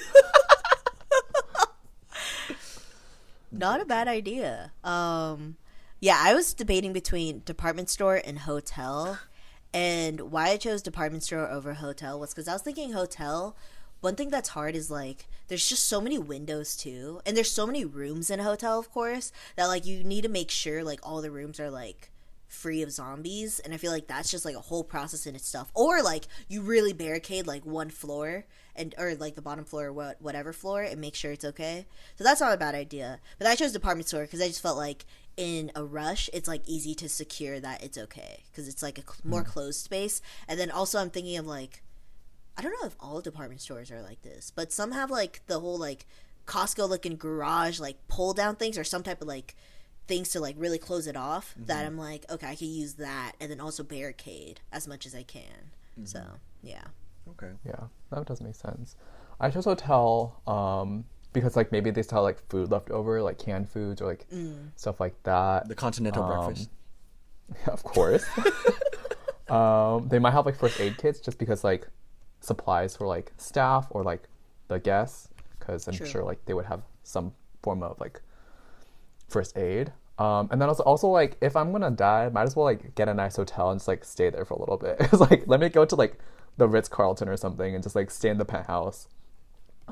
Not 3.53 3.81
a 3.81 3.85
bad 3.85 4.07
idea. 4.07 4.73
Um, 4.85 5.57
yeah, 6.01 6.19
I 6.19 6.35
was 6.35 6.55
debating 6.55 6.93
between 6.93 7.43
department 7.45 7.91
store 7.91 8.21
and 8.25 8.41
hotel. 8.41 9.19
And 9.73 10.33
why 10.33 10.49
I 10.49 10.57
chose 10.57 10.83
department 10.83 11.23
store 11.23 11.49
over 11.49 11.75
hotel 11.75 12.19
was 12.19 12.31
because 12.35 12.49
I 12.49 12.55
was 12.55 12.63
thinking 12.63 12.93
hotel 12.93 13.55
one 14.01 14.17
thing 14.17 14.31
that's 14.31 14.51
hard 14.51 14.75
is 14.75 14.91
like 14.91 15.27
there's 15.49 15.69
just 15.69 15.87
so 15.87 16.01
many 16.01 16.19
windows 16.19 16.77
too, 16.77 17.21
and 17.27 17.37
there's 17.37 17.51
so 17.53 17.67
many 17.67 17.85
rooms 17.85 18.31
in 18.31 18.41
a 18.41 18.45
hotel, 18.45 18.79
of 18.79 18.91
course, 18.91 19.33
that 19.57 19.67
like 19.67 19.85
you 19.87 20.03
need 20.05 20.23
to 20.23 20.29
make 20.29 20.51
sure 20.51 20.83
like 20.83 21.01
all 21.03 21.21
the 21.21 21.31
rooms 21.31 21.61
are 21.61 21.71
like 21.71 22.11
free 22.49 22.83
of 22.83 22.91
zombies. 22.91 23.61
And 23.61 23.73
i 23.73 23.77
feel 23.77 23.93
like 23.93 24.09
that's 24.09 24.31
just 24.31 24.45
like 24.45 24.57
a 24.57 24.61
whole 24.61 24.85
process 24.85 25.27
in 25.27 25.37
itself. 25.37 25.71
Or 25.75 26.03
like 26.03 26.27
you 26.49 26.63
really 26.63 26.93
barricade 26.93 27.47
like 27.47 27.65
one 27.65 27.91
floor 27.91 28.47
and 28.75 28.95
or 28.99 29.15
like 29.15 29.35
the 29.35 29.43
bottom 29.43 29.65
floor 29.65 29.87
or 29.87 29.93
what 29.93 30.21
whatever 30.21 30.53
floor 30.53 30.83
and 30.83 31.01
make 31.01 31.15
sure 31.15 31.33
it's 31.33 31.45
okay. 31.45 31.87
So 32.17 32.25
that's 32.25 32.41
not 32.41 32.55
a 32.55 32.59
bad 32.59 32.75
idea. 32.75 33.21
But 33.39 33.47
i 33.49 33.55
chose 33.55 33.73
department 33.73 34.09
store 34.09 34.23
because 34.23 34.41
i 34.41 34.49
just 34.49 34.63
felt 34.63 34.79
like 34.79 35.05
in 35.37 35.71
a 35.75 35.85
rush 35.85 36.29
it's 36.33 36.49
like 36.49 36.63
easy 36.67 36.95
to 36.95 37.09
secure 37.09 37.61
that 37.61 37.83
it's 37.83 37.97
okay 37.97 38.43
because 38.51 38.69
it's 38.69 38.83
like 38.83 38.99
a 38.99 39.03
cl- 39.03 39.17
more 39.25 39.43
hmm. 39.43 39.51
closed 39.51 39.83
space. 39.83 40.21
And 40.49 40.59
then 40.59 40.71
also 40.71 41.01
i'm 41.01 41.11
thinking 41.11 41.37
of 41.37 41.47
like 41.47 41.83
i 42.57 42.63
don't 42.63 42.73
know 42.81 42.87
if 42.87 42.97
all 43.01 43.21
department 43.21 43.61
stores 43.61 43.91
are 43.91 44.03
like 44.03 44.23
this 44.23 44.53
but 44.55 44.73
some 44.73 44.93
have 44.93 45.11
like 45.11 45.43
the 45.47 45.61
whole 45.61 45.79
like 45.79 46.07
costco 46.47 46.89
looking 46.89 47.17
garage 47.17 47.79
like 47.79 47.97
pull 48.09 48.35
down 48.35 48.57
things 48.57 48.77
or 48.77 48.85
some 48.85 49.03
type 49.03 49.23
of 49.23 49.29
like 49.29 49.55
things 50.09 50.31
to 50.31 50.41
like 50.41 50.57
really 50.59 50.79
close 50.79 51.07
it 51.07 51.17
off 51.17 51.55
that 51.57 51.79
mm-hmm. 51.79 51.87
i'm 51.87 51.99
like 51.99 52.25
okay 52.31 52.49
i 52.49 52.55
can 52.55 52.69
use 52.69 52.95
that 52.95 53.33
and 53.41 53.51
then 53.51 53.61
also 53.61 53.83
barricade 53.83 54.61
as 54.73 54.89
much 54.89 55.07
as 55.07 55.15
i 55.15 55.23
can. 55.23 55.71
So 56.05 56.19
mm-hmm. 56.19 56.35
yeah. 56.63 56.85
Okay. 57.31 57.53
Yeah, 57.65 57.85
that 58.11 58.27
does 58.27 58.41
make 58.41 58.55
sense. 58.55 58.97
I 59.39 59.51
chose 59.51 59.65
hotel 59.65 60.41
um, 60.47 61.05
because 61.33 61.57
like 61.57 61.71
maybe 61.73 61.91
they 61.91 62.03
still 62.03 62.19
have 62.19 62.25
like 62.25 62.49
food 62.49 62.71
left 62.71 62.91
over, 62.91 63.23
like 63.23 63.39
canned 63.39 63.69
foods 63.69 64.01
or 64.01 64.07
like 64.07 64.27
stuff 64.77 65.01
like 65.01 65.21
that. 65.25 65.69
The 65.69 65.75
continental 65.75 66.23
Um, 66.25 66.45
breakfast. 66.47 66.71
of 67.67 67.83
course. 67.83 68.25
um, 69.49 70.09
they 70.09 70.19
might 70.19 70.33
have 70.33 70.47
like 70.47 70.57
first 70.57 70.81
aid 70.81 70.97
kits 70.99 71.21
just 71.21 71.39
because 71.39 71.65
like 71.65 71.89
supplies 72.41 72.97
for 72.97 73.07
like 73.07 73.33
staff 73.37 73.87
or 73.91 74.03
like 74.03 74.23
the 74.69 74.79
guests, 74.79 75.29
because 75.59 75.87
I'm 75.89 75.95
True. 75.95 76.07
sure 76.07 76.25
like 76.25 76.45
they 76.47 76.55
would 76.55 76.67
have 76.67 76.83
some 77.03 77.33
form 77.63 77.83
of 77.83 77.99
like 78.01 78.21
first 79.29 79.57
aid. 79.57 79.93
Um, 80.19 80.49
and 80.51 80.61
then 80.61 80.69
also, 80.69 80.83
also 80.83 81.09
like 81.09 81.37
if 81.41 81.57
I'm 81.57 81.73
gonna 81.73 81.91
die, 81.91 82.29
might 82.29 82.43
as 82.43 82.55
well 82.55 82.67
like 82.67 82.95
get 82.95 83.09
a 83.09 83.15
nice 83.15 83.37
hotel 83.37 83.71
and 83.71 83.81
just 83.81 83.89
like 83.89 84.05
stay 84.05 84.31
there 84.31 84.45
for 84.45 84.55
a 84.55 84.59
little 84.61 84.77
bit. 84.77 84.97
it's 85.01 85.15
like 85.21 85.45
let 85.47 85.61
me 85.61 85.69
go 85.69 85.85
to 85.85 85.95
like 85.97 86.19
the 86.57 86.69
Ritz 86.69 86.89
Carlton 86.89 87.29
or 87.29 87.37
something 87.37 87.75
and 87.75 87.83
just 87.83 87.97
like 87.97 88.11
stay 88.11 88.29
in 88.29 88.39
the 88.39 88.45
penthouse. 88.45 89.09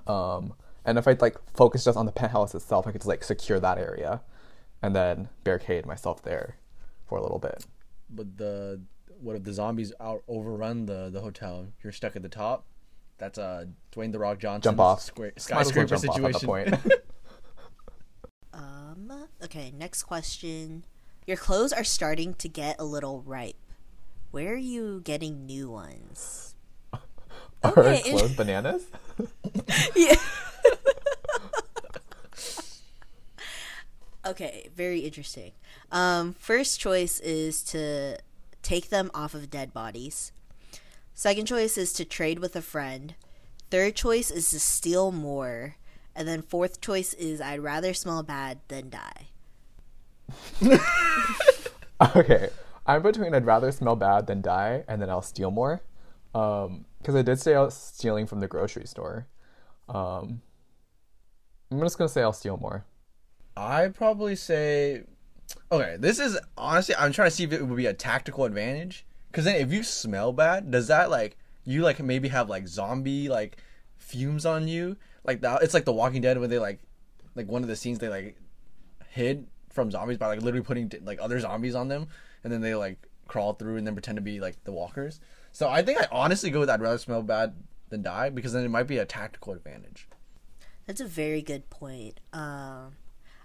Um, 0.07 0.53
and 0.89 0.99
if 0.99 1.07
I'd 1.07 1.21
like 1.21 1.37
focus 1.55 1.85
just 1.85 1.97
on 1.97 2.07
the 2.07 2.13
penthouse 2.13 2.55
itself, 2.55 2.87
I 2.87 2.93
could 2.93 3.01
just 3.03 3.09
like 3.09 3.23
secure 3.23 3.61
that 3.61 3.79
area, 3.79 4.23
and 4.83 4.95
then 4.97 5.29
barricade 5.45 5.87
myself 5.87 6.23
there 6.23 6.57
for 7.07 7.19
a 7.19 7.23
little 7.23 7.39
bit. 7.39 7.67
But 8.11 8.37
the 8.39 8.81
what 9.21 9.37
if 9.37 9.45
the 9.45 9.53
zombies 9.53 9.93
out 10.01 10.23
overrun 10.29 10.87
the 10.87 11.11
the 11.11 11.21
hotel? 11.21 11.69
You're 11.83 11.93
stuck 11.93 12.17
at 12.17 12.23
the 12.23 12.29
top. 12.29 12.65
That's 13.19 13.37
a 13.39 13.69
Dwayne 13.93 14.13
the 14.13 14.19
Rock 14.19 14.39
Johnson 14.39 14.63
Jump 14.71 14.81
off. 14.81 15.03
square, 15.03 15.33
Might 15.51 15.51
well 15.51 15.65
skyscraper 15.65 15.97
jump 15.97 16.09
off 16.09 16.19
at 16.25 16.33
the 16.33 16.39
situation. 16.39 16.49
point. 16.81 17.03
Um, 18.53 19.29
okay, 19.45 19.73
next 19.77 20.03
question. 20.05 20.85
Your 21.27 21.37
clothes 21.37 21.73
are 21.73 21.85
starting 21.85 22.35
to 22.35 22.49
get 22.49 22.77
a 22.81 22.85
little 22.85 23.23
ripe. 23.23 23.55
Where 24.31 24.55
are 24.55 24.57
you 24.57 25.01
getting 25.05 25.47
new 25.47 25.71
ones? 25.71 26.55
Are 27.63 27.73
Okay. 27.79 28.03
closed 28.11 28.37
bananas? 28.37 28.87
Yeah. 29.97 30.15
Okay, 34.29 34.69
very 34.75 35.01
interesting. 35.01 35.53
Um, 35.91 36.35
first 36.39 36.81
choice 36.81 37.21
is 37.21 37.63
to 37.65 38.19
take 38.63 38.91
them 38.91 39.11
off 39.15 39.35
of 39.35 39.51
dead 39.51 39.73
bodies. 39.73 40.33
Second 41.15 41.47
choice 41.47 41.77
is 41.77 41.93
to 41.95 42.05
trade 42.05 42.39
with 42.39 42.55
a 42.55 42.63
friend. 42.63 43.15
Third 43.71 43.97
choice 43.97 44.31
is 44.31 44.51
to 44.51 44.61
steal 44.61 45.13
more. 45.13 45.77
And 46.15 46.27
then 46.27 46.43
fourth 46.43 46.81
choice 46.81 47.15
is 47.15 47.41
I'd 47.41 47.61
rather 47.61 47.95
smell 47.95 48.23
bad 48.23 48.59
than 48.69 48.91
die. 48.91 49.29
Okay, 52.15 52.49
I'm 52.87 53.03
between 53.03 53.35
I'd 53.35 53.45
rather 53.45 53.73
smell 53.73 53.97
bad 53.97 54.27
than 54.29 54.41
die, 54.41 54.85
and 54.87 55.03
then 55.03 55.11
I'll 55.11 55.23
steal 55.23 55.51
more. 55.51 55.83
Um, 56.35 56.85
because 56.99 57.15
I 57.15 57.23
did 57.23 57.41
say 57.41 57.55
I 57.55 57.63
was 57.63 57.75
stealing 57.75 58.27
from 58.27 58.41
the 58.41 58.47
grocery 58.47 58.87
store. 58.87 59.27
Um, 59.89 60.43
I'm 61.71 61.81
just 61.81 61.99
gonna 61.99 62.09
say 62.09 62.23
I'll 62.23 62.33
steal 62.33 62.57
more. 62.57 62.85
I'd 63.59 63.95
probably 63.95 64.37
say, 64.37 65.03
okay, 65.71 65.97
this 65.99 66.19
is 66.19 66.39
honestly, 66.57 66.95
I'm 66.95 67.13
trying 67.13 67.31
to 67.31 67.35
see 67.35 67.45
if 67.45 67.53
it 67.53 67.67
would 67.67 67.77
be 67.77 67.87
a 67.87 67.95
tactical 67.95 68.45
advantage. 68.45 69.05
Because 69.31 69.45
then, 69.45 69.57
if 69.57 69.73
you 69.73 69.83
smell 69.83 70.33
bad, 70.33 70.71
does 70.71 70.89
that 70.89 71.11
like 71.11 71.37
you 71.65 71.83
like 71.83 72.01
maybe 72.01 72.29
have 72.29 72.49
like 72.49 72.67
zombie 72.69 73.29
like 73.29 73.59
fumes 73.99 74.47
on 74.47 74.69
you? 74.69 74.97
Like 75.25 75.41
that, 75.43 75.63
it's 75.63 75.75
like 75.75 75.85
The 75.85 75.93
Walking 75.93 76.23
Dead 76.23 76.39
when 76.39 76.51
they 76.51 76.59
like, 76.59 76.81
like 77.35 77.49
one 77.49 77.63
of 77.63 77.69
the 77.69 77.77
scenes 77.77 77.99
they 77.99 78.09
like 78.09 78.37
hid 79.11 79.47
from 79.71 79.91
zombies 79.91 80.19
by 80.19 80.29
like 80.29 80.43
literally 80.43 80.65
putting 80.65 80.91
like 81.03 81.19
other 81.21 81.39
zombies 81.41 81.75
on 81.75 81.89
them, 81.89 82.09
and 82.45 82.53
then 82.53 82.61
they 82.61 82.75
like 82.75 82.99
crawl 83.27 83.53
through 83.53 83.77
and 83.77 83.87
then 83.87 83.95
pretend 83.95 84.17
to 84.17 84.23
be 84.23 84.41
like 84.41 84.63
the 84.65 84.73
walkers. 84.73 85.21
So 85.53 85.69
I 85.69 85.83
think 85.83 86.01
I 86.01 86.07
honestly 86.11 86.51
go 86.51 86.61
with 86.61 86.71
I'd 86.71 86.81
rather 86.81 86.99
smell 86.99 87.23
bad 87.23 87.55
than 87.91 88.03
die 88.03 88.31
because 88.31 88.53
then 88.53 88.65
it 88.65 88.71
might 88.71 88.87
be 88.87 88.99
a 88.99 89.05
tactical 89.05 89.53
advantage. 89.53 90.09
That's 90.87 91.01
a 91.01 91.07
very 91.07 91.43
good 91.43 91.69
point. 91.69 92.21
Um, 92.33 92.97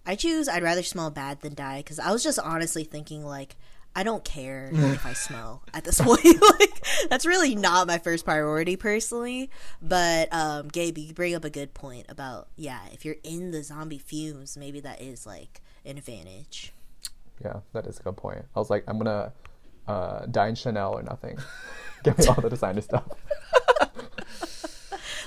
I 0.05 0.15
choose 0.15 0.47
I'd 0.47 0.63
rather 0.63 0.83
smell 0.83 1.09
bad 1.09 1.41
than 1.41 1.53
die 1.53 1.79
because 1.79 1.99
I 1.99 2.11
was 2.11 2.23
just 2.23 2.39
honestly 2.39 2.83
thinking 2.83 3.25
like 3.25 3.55
I 3.95 4.03
don't 4.03 4.23
care 4.23 4.69
if 4.73 5.05
I 5.05 5.13
smell 5.13 5.63
at 5.73 5.83
this 5.83 6.01
point. 6.01 6.23
like 6.23 6.85
that's 7.09 7.25
really 7.25 7.55
not 7.55 7.87
my 7.87 7.99
first 7.99 8.25
priority 8.25 8.75
personally. 8.75 9.49
But 9.81 10.33
um, 10.33 10.67
Gabe, 10.67 10.97
you 10.97 11.13
bring 11.13 11.35
up 11.35 11.45
a 11.45 11.49
good 11.49 11.73
point 11.73 12.05
about 12.09 12.47
yeah, 12.55 12.79
if 12.91 13.05
you're 13.05 13.17
in 13.23 13.51
the 13.51 13.63
zombie 13.63 13.99
fumes, 13.99 14.57
maybe 14.57 14.79
that 14.81 15.01
is 15.01 15.25
like 15.25 15.61
an 15.85 15.97
advantage. 15.97 16.73
Yeah, 17.43 17.59
that 17.73 17.85
is 17.85 17.99
a 17.99 18.03
good 18.03 18.17
point. 18.17 18.45
I 18.55 18.59
was 18.59 18.69
like, 18.69 18.83
I'm 18.87 18.97
gonna 18.97 19.31
uh, 19.87 20.25
die 20.25 20.47
in 20.47 20.55
Chanel 20.55 20.93
or 20.93 21.03
nothing. 21.03 21.37
Give 22.03 22.17
me 22.17 22.25
all 22.27 22.35
the 22.35 22.49
designer 22.49 22.81
stuff. 22.81 23.03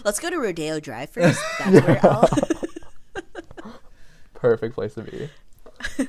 Let's 0.05 0.21
go 0.21 0.31
to 0.31 0.39
Rodeo 0.39 0.79
Drive 0.81 1.11
first. 1.11 1.41
That's 1.59 1.87
where 1.87 2.01
I'll. 2.05 2.29
Perfect 4.57 4.75
place 4.75 4.95
to 4.95 5.03
be. 5.03 5.29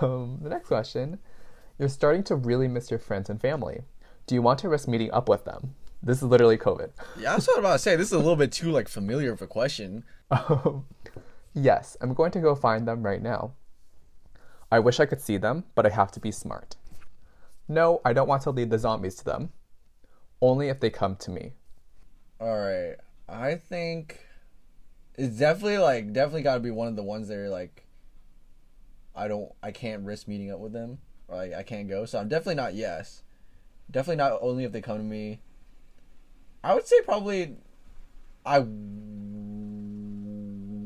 um, 0.00 0.38
the 0.40 0.48
next 0.48 0.68
question: 0.68 1.18
You're 1.78 1.90
starting 1.90 2.22
to 2.24 2.36
really 2.36 2.68
miss 2.68 2.90
your 2.90 2.98
friends 2.98 3.28
and 3.28 3.38
family. 3.38 3.82
Do 4.26 4.34
you 4.34 4.40
want 4.40 4.60
to 4.60 4.70
risk 4.70 4.88
meeting 4.88 5.10
up 5.12 5.28
with 5.28 5.44
them? 5.44 5.74
This 6.02 6.16
is 6.16 6.22
literally 6.22 6.56
COVID. 6.56 6.90
Yeah, 7.20 7.34
what 7.34 7.46
I'm 7.52 7.58
about 7.58 7.72
to 7.74 7.78
say. 7.80 7.96
This 7.96 8.06
is 8.06 8.14
a 8.14 8.18
little 8.18 8.36
bit 8.36 8.50
too 8.50 8.70
like 8.70 8.88
familiar 8.88 9.30
of 9.30 9.42
a 9.42 9.46
question. 9.46 10.04
Um, 10.30 10.86
yes, 11.52 11.98
I'm 12.00 12.14
going 12.14 12.30
to 12.30 12.40
go 12.40 12.54
find 12.54 12.88
them 12.88 13.02
right 13.02 13.20
now. 13.20 13.52
I 14.70 14.78
wish 14.78 14.98
I 14.98 15.04
could 15.04 15.20
see 15.20 15.36
them, 15.36 15.64
but 15.74 15.84
I 15.84 15.90
have 15.90 16.12
to 16.12 16.20
be 16.20 16.30
smart. 16.30 16.76
No, 17.68 18.00
I 18.06 18.14
don't 18.14 18.26
want 18.26 18.40
to 18.44 18.50
lead 18.50 18.70
the 18.70 18.78
zombies 18.78 19.16
to 19.16 19.24
them. 19.26 19.50
Only 20.40 20.70
if 20.70 20.80
they 20.80 20.88
come 20.88 21.16
to 21.16 21.30
me. 21.30 21.52
All 22.40 22.58
right, 22.58 22.96
I 23.28 23.56
think 23.56 24.24
it's 25.16 25.36
definitely 25.36 25.78
like 25.78 26.12
definitely 26.12 26.42
got 26.42 26.54
to 26.54 26.60
be 26.60 26.70
one 26.70 26.88
of 26.88 26.96
the 26.96 27.02
ones 27.02 27.28
that 27.28 27.36
are 27.36 27.48
like, 27.48 27.84
I 29.14 29.28
don't, 29.28 29.52
I 29.62 29.70
can't 29.70 30.04
risk 30.04 30.26
meeting 30.26 30.50
up 30.50 30.58
with 30.58 30.72
them, 30.72 30.98
or 31.28 31.36
like 31.36 31.52
I 31.52 31.62
can't 31.62 31.88
go. 31.88 32.04
So 32.04 32.18
I'm 32.18 32.28
definitely 32.28 32.56
not 32.56 32.74
yes. 32.74 33.22
Definitely 33.90 34.16
not 34.16 34.38
only 34.40 34.64
if 34.64 34.72
they 34.72 34.80
come 34.80 34.98
to 34.98 35.04
me. 35.04 35.40
I 36.64 36.74
would 36.74 36.86
say 36.86 37.00
probably, 37.02 37.56
I 38.46 38.60
w- 38.60 38.72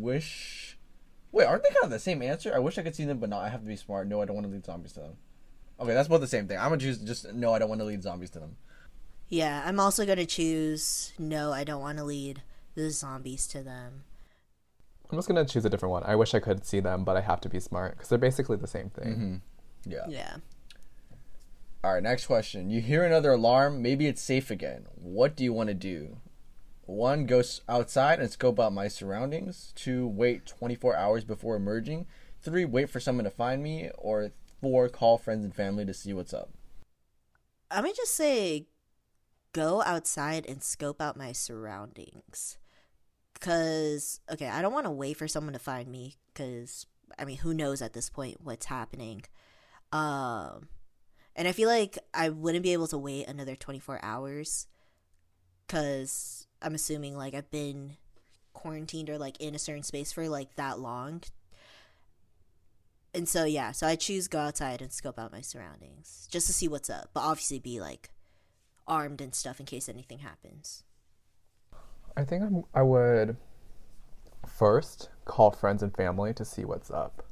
wish. 0.00 0.78
Wait, 1.32 1.44
aren't 1.44 1.62
they 1.62 1.68
kind 1.68 1.84
of 1.84 1.90
the 1.90 1.98
same 1.98 2.22
answer? 2.22 2.54
I 2.54 2.58
wish 2.58 2.78
I 2.78 2.82
could 2.82 2.94
see 2.96 3.04
them, 3.04 3.18
but 3.18 3.28
not. 3.28 3.42
I 3.42 3.50
have 3.50 3.60
to 3.60 3.66
be 3.66 3.76
smart. 3.76 4.08
No, 4.08 4.22
I 4.22 4.24
don't 4.24 4.34
want 4.34 4.46
to 4.46 4.52
lead 4.52 4.64
zombies 4.64 4.92
to 4.94 5.00
them. 5.00 5.16
Okay, 5.78 5.92
that's 5.92 6.08
both 6.08 6.22
the 6.22 6.26
same 6.26 6.48
thing. 6.48 6.58
I'm 6.58 6.70
gonna 6.70 6.78
choose 6.78 6.98
just 6.98 7.32
no. 7.34 7.52
I 7.52 7.58
don't 7.58 7.68
want 7.68 7.80
to 7.80 7.84
lead 7.84 8.02
zombies 8.02 8.30
to 8.30 8.40
them. 8.40 8.56
Yeah, 9.28 9.62
I'm 9.66 9.78
also 9.78 10.06
gonna 10.06 10.24
choose 10.24 11.12
no. 11.18 11.52
I 11.52 11.64
don't 11.64 11.82
want 11.82 11.98
to 11.98 12.04
lead 12.04 12.42
the 12.74 12.90
zombies 12.90 13.46
to 13.48 13.62
them. 13.62 14.04
I'm 15.10 15.18
just 15.18 15.28
going 15.28 15.44
to 15.44 15.50
choose 15.50 15.64
a 15.64 15.70
different 15.70 15.92
one. 15.92 16.02
I 16.04 16.16
wish 16.16 16.34
I 16.34 16.40
could 16.40 16.66
see 16.66 16.80
them, 16.80 17.04
but 17.04 17.16
I 17.16 17.20
have 17.20 17.40
to 17.42 17.48
be 17.48 17.60
smart 17.60 17.92
because 17.92 18.08
they're 18.08 18.18
basically 18.18 18.56
the 18.56 18.66
same 18.66 18.90
thing. 18.90 19.08
Mm-hmm. 19.08 19.90
Yeah. 19.90 20.06
Yeah. 20.08 20.36
All 21.84 21.94
right, 21.94 22.02
next 22.02 22.26
question. 22.26 22.68
You 22.70 22.80
hear 22.80 23.04
another 23.04 23.32
alarm. 23.32 23.80
Maybe 23.80 24.06
it's 24.06 24.22
safe 24.22 24.50
again. 24.50 24.86
What 24.96 25.36
do 25.36 25.44
you 25.44 25.52
want 25.52 25.68
to 25.68 25.74
do? 25.74 26.16
One, 26.86 27.26
go 27.26 27.42
outside 27.68 28.18
and 28.20 28.30
scope 28.30 28.58
out 28.58 28.72
my 28.72 28.88
surroundings. 28.88 29.72
Two, 29.76 30.06
wait 30.06 30.46
24 30.46 30.96
hours 30.96 31.24
before 31.24 31.56
emerging. 31.56 32.06
Three, 32.42 32.64
wait 32.64 32.90
for 32.90 33.00
someone 33.00 33.24
to 33.24 33.30
find 33.30 33.62
me. 33.62 33.90
Or 33.98 34.32
four, 34.60 34.88
call 34.88 35.18
friends 35.18 35.44
and 35.44 35.54
family 35.54 35.84
to 35.84 35.94
see 35.94 36.12
what's 36.12 36.34
up. 36.34 36.50
I'm 37.70 37.82
gonna 37.82 37.94
just 37.94 38.14
say 38.14 38.66
go 39.52 39.82
outside 39.82 40.46
and 40.46 40.62
scope 40.62 41.00
out 41.00 41.16
my 41.16 41.32
surroundings. 41.32 42.58
Cause 43.40 44.20
okay, 44.30 44.48
I 44.48 44.62
don't 44.62 44.72
want 44.72 44.86
to 44.86 44.90
wait 44.90 45.16
for 45.16 45.28
someone 45.28 45.52
to 45.52 45.58
find 45.58 45.88
me. 45.88 46.16
Cause 46.34 46.86
I 47.18 47.24
mean, 47.24 47.38
who 47.38 47.54
knows 47.54 47.82
at 47.82 47.92
this 47.92 48.10
point 48.10 48.38
what's 48.42 48.66
happening? 48.66 49.22
Um, 49.92 50.68
and 51.34 51.46
I 51.46 51.52
feel 51.52 51.68
like 51.68 51.98
I 52.12 52.28
wouldn't 52.30 52.62
be 52.62 52.72
able 52.72 52.88
to 52.88 52.98
wait 52.98 53.28
another 53.28 53.56
24 53.56 54.00
hours. 54.02 54.66
Cause 55.68 56.46
I'm 56.62 56.74
assuming 56.74 57.16
like 57.16 57.34
I've 57.34 57.50
been 57.50 57.96
quarantined 58.52 59.10
or 59.10 59.18
like 59.18 59.40
in 59.40 59.54
a 59.54 59.58
certain 59.58 59.82
space 59.82 60.12
for 60.12 60.28
like 60.28 60.56
that 60.56 60.80
long. 60.80 61.22
And 63.14 63.28
so 63.28 63.44
yeah, 63.44 63.72
so 63.72 63.86
I 63.86 63.96
choose 63.96 64.28
go 64.28 64.40
outside 64.40 64.82
and 64.82 64.92
scope 64.92 65.18
out 65.18 65.32
my 65.32 65.40
surroundings 65.40 66.28
just 66.30 66.46
to 66.48 66.52
see 66.52 66.68
what's 66.68 66.90
up, 66.90 67.10
but 67.14 67.20
obviously 67.20 67.58
be 67.58 67.80
like 67.80 68.10
armed 68.86 69.20
and 69.20 69.34
stuff 69.34 69.60
in 69.60 69.66
case 69.66 69.88
anything 69.88 70.18
happens. 70.18 70.82
I 72.16 72.24
think 72.24 72.42
I'm, 72.42 72.64
I 72.74 72.82
would 72.82 73.36
first 74.46 75.10
call 75.24 75.50
friends 75.50 75.82
and 75.82 75.94
family 75.94 76.32
to 76.34 76.44
see 76.44 76.64
what's 76.64 76.90
up. 76.90 77.24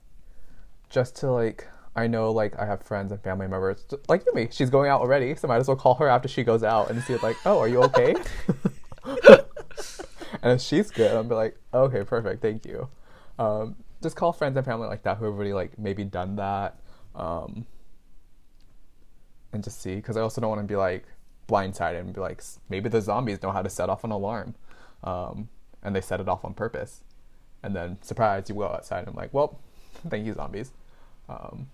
Just 0.91 1.17
to 1.17 1.31
like, 1.31 1.67
I 1.97 2.07
know 2.07 2.31
like 2.31 2.59
I 2.59 2.67
have 2.67 2.83
friends 2.83 3.11
and 3.11 3.21
family 3.23 3.49
members 3.49 3.87
like 4.09 4.25
me. 4.35 4.49
She's 4.51 4.71
going 4.71 4.91
out 4.91 5.01
already, 5.01 5.35
so 5.35 5.49
might 5.49 5.57
as 5.57 5.69
well 5.69 5.77
call 5.77 5.95
her 5.95 6.09
after 6.09 6.29
she 6.29 6.45
goes 6.45 6.63
out 6.63 6.91
and 6.91 7.03
see 7.03 7.17
like, 7.17 7.37
oh, 7.47 7.59
are 7.59 7.69
you 7.69 7.83
okay? 7.85 8.15
and 10.43 10.53
if 10.53 10.61
she's 10.61 10.91
good, 10.91 11.13
I'll 11.13 11.25
be 11.25 11.35
like, 11.35 11.57
okay, 11.73 12.05
perfect, 12.05 12.43
thank 12.43 12.67
you. 12.67 12.89
Um, 13.39 13.77
just 14.03 14.17
call 14.17 14.33
friends 14.33 14.57
and 14.57 14.67
family 14.67 14.87
like 14.87 15.03
that 15.05 15.17
who 15.17 15.25
have 15.25 15.35
already 15.35 15.55
like 15.55 15.79
maybe 15.79 16.05
done 16.05 16.37
that, 16.37 16.79
um, 17.15 17.65
and 19.53 19.65
just 19.65 19.81
see 19.81 19.97
because 19.97 20.17
I 20.17 20.21
also 20.21 20.41
don't 20.41 20.51
want 20.51 20.61
to 20.61 20.67
be 20.67 20.77
like 20.77 21.07
blindsided 21.49 22.01
and 22.01 22.13
be 22.13 22.21
like, 22.21 22.43
maybe 22.69 22.89
the 22.89 23.01
zombies 23.01 23.43
know 23.43 23.51
how 23.51 23.63
to 23.63 23.71
set 23.71 23.89
off 23.89 24.05
an 24.05 24.11
alarm, 24.11 24.55
um, 25.05 25.49
and 25.83 25.95
they 25.95 26.01
set 26.01 26.21
it 26.21 26.29
off 26.29 26.45
on 26.45 26.55
purpose, 26.55 27.03
and 27.63 27.77
then 27.77 27.99
surprise, 28.03 28.49
you 28.49 28.57
go 28.57 28.65
outside 28.65 29.01
and 29.01 29.09
I'm 29.09 29.15
like, 29.15 29.33
well, 29.33 29.59
thank 30.09 30.27
you 30.27 30.35
zombies. 30.35 30.73
Um, 31.29 31.69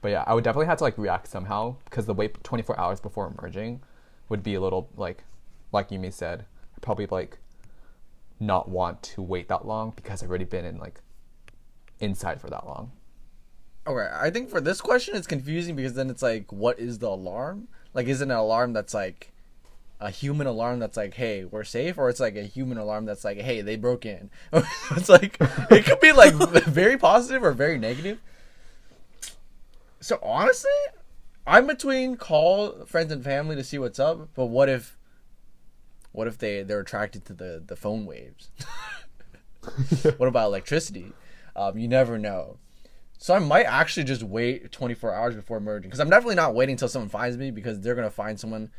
but 0.00 0.10
yeah, 0.10 0.24
I 0.26 0.34
would 0.34 0.44
definitely 0.44 0.66
have 0.66 0.78
to 0.78 0.84
like 0.84 0.98
react 0.98 1.28
somehow 1.28 1.76
because 1.84 2.06
the 2.06 2.14
wait 2.14 2.42
24 2.44 2.78
hours 2.78 3.00
before 3.00 3.32
emerging 3.38 3.80
would 4.28 4.42
be 4.42 4.54
a 4.54 4.60
little 4.60 4.88
like, 4.96 5.24
like 5.72 5.90
Yumi 5.90 6.12
said, 6.12 6.44
I'd 6.76 6.82
probably 6.82 7.06
like 7.06 7.38
not 8.40 8.68
want 8.68 9.02
to 9.02 9.22
wait 9.22 9.48
that 9.48 9.66
long 9.66 9.92
because 9.96 10.22
I've 10.22 10.28
already 10.28 10.44
been 10.44 10.64
in 10.64 10.78
like 10.78 11.00
inside 12.00 12.40
for 12.40 12.50
that 12.50 12.66
long. 12.66 12.92
Okay, 13.86 14.08
I 14.12 14.30
think 14.30 14.48
for 14.48 14.60
this 14.60 14.80
question 14.80 15.14
it's 15.14 15.26
confusing 15.26 15.76
because 15.76 15.94
then 15.94 16.10
it's 16.10 16.22
like, 16.22 16.52
what 16.52 16.78
is 16.78 16.98
the 16.98 17.08
alarm? 17.08 17.68
Like, 17.92 18.06
is 18.06 18.20
it 18.20 18.24
an 18.24 18.30
alarm 18.32 18.72
that's 18.72 18.94
like 18.94 19.30
a 20.00 20.10
human 20.10 20.46
alarm 20.46 20.78
that's 20.78 20.96
like, 20.96 21.14
hey, 21.14 21.44
we're 21.44 21.64
safe, 21.64 21.98
or 21.98 22.08
it's 22.08 22.20
like 22.20 22.36
a 22.36 22.42
human 22.42 22.78
alarm 22.78 23.04
that's 23.04 23.24
like, 23.24 23.38
hey, 23.38 23.60
they 23.60 23.76
broke 23.76 24.04
in. 24.04 24.30
it's 24.52 25.08
like 25.08 25.36
it 25.70 25.84
could 25.84 26.00
be 26.00 26.12
like 26.12 26.34
very 26.64 26.96
positive 26.96 27.42
or 27.42 27.52
very 27.52 27.78
negative. 27.78 28.20
So 30.00 30.18
honestly, 30.22 30.70
I'm 31.46 31.66
between 31.66 32.16
call 32.16 32.84
friends 32.84 33.12
and 33.12 33.22
family 33.22 33.56
to 33.56 33.64
see 33.64 33.78
what's 33.78 33.98
up, 33.98 34.28
but 34.34 34.46
what 34.46 34.68
if, 34.68 34.98
what 36.12 36.26
if 36.26 36.38
they 36.38 36.62
they're 36.62 36.80
attracted 36.80 37.24
to 37.26 37.32
the 37.32 37.62
the 37.64 37.76
phone 37.76 38.06
waves? 38.06 38.50
what 40.16 40.28
about 40.28 40.46
electricity? 40.46 41.12
Um, 41.56 41.78
you 41.78 41.88
never 41.88 42.18
know. 42.18 42.58
So 43.18 43.34
I 43.34 43.38
might 43.38 43.64
actually 43.64 44.04
just 44.04 44.22
wait 44.22 44.70
24 44.70 45.14
hours 45.14 45.34
before 45.34 45.60
merging 45.60 45.88
because 45.88 46.00
I'm 46.00 46.10
definitely 46.10 46.34
not 46.34 46.54
waiting 46.54 46.74
until 46.74 46.88
someone 46.88 47.08
finds 47.08 47.38
me 47.38 47.50
because 47.50 47.80
they're 47.80 47.94
gonna 47.94 48.10
find 48.10 48.38
someone. 48.38 48.70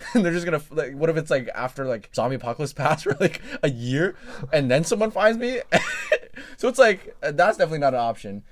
and 0.14 0.24
they're 0.24 0.32
just 0.32 0.44
gonna 0.44 0.62
like. 0.70 0.94
What 0.94 1.10
if 1.10 1.16
it's 1.16 1.30
like 1.30 1.48
after 1.54 1.86
like 1.86 2.10
zombie 2.14 2.36
apocalypse 2.36 2.72
pass 2.74 3.02
for 3.02 3.16
like 3.20 3.40
a 3.62 3.70
year, 3.70 4.16
and 4.52 4.70
then 4.70 4.84
someone 4.84 5.10
finds 5.10 5.38
me? 5.38 5.60
so 6.56 6.68
it's 6.68 6.78
like 6.78 7.16
uh, 7.22 7.32
that's 7.32 7.58
definitely 7.58 7.78
not 7.78 7.94
an 7.94 8.00
option. 8.00 8.42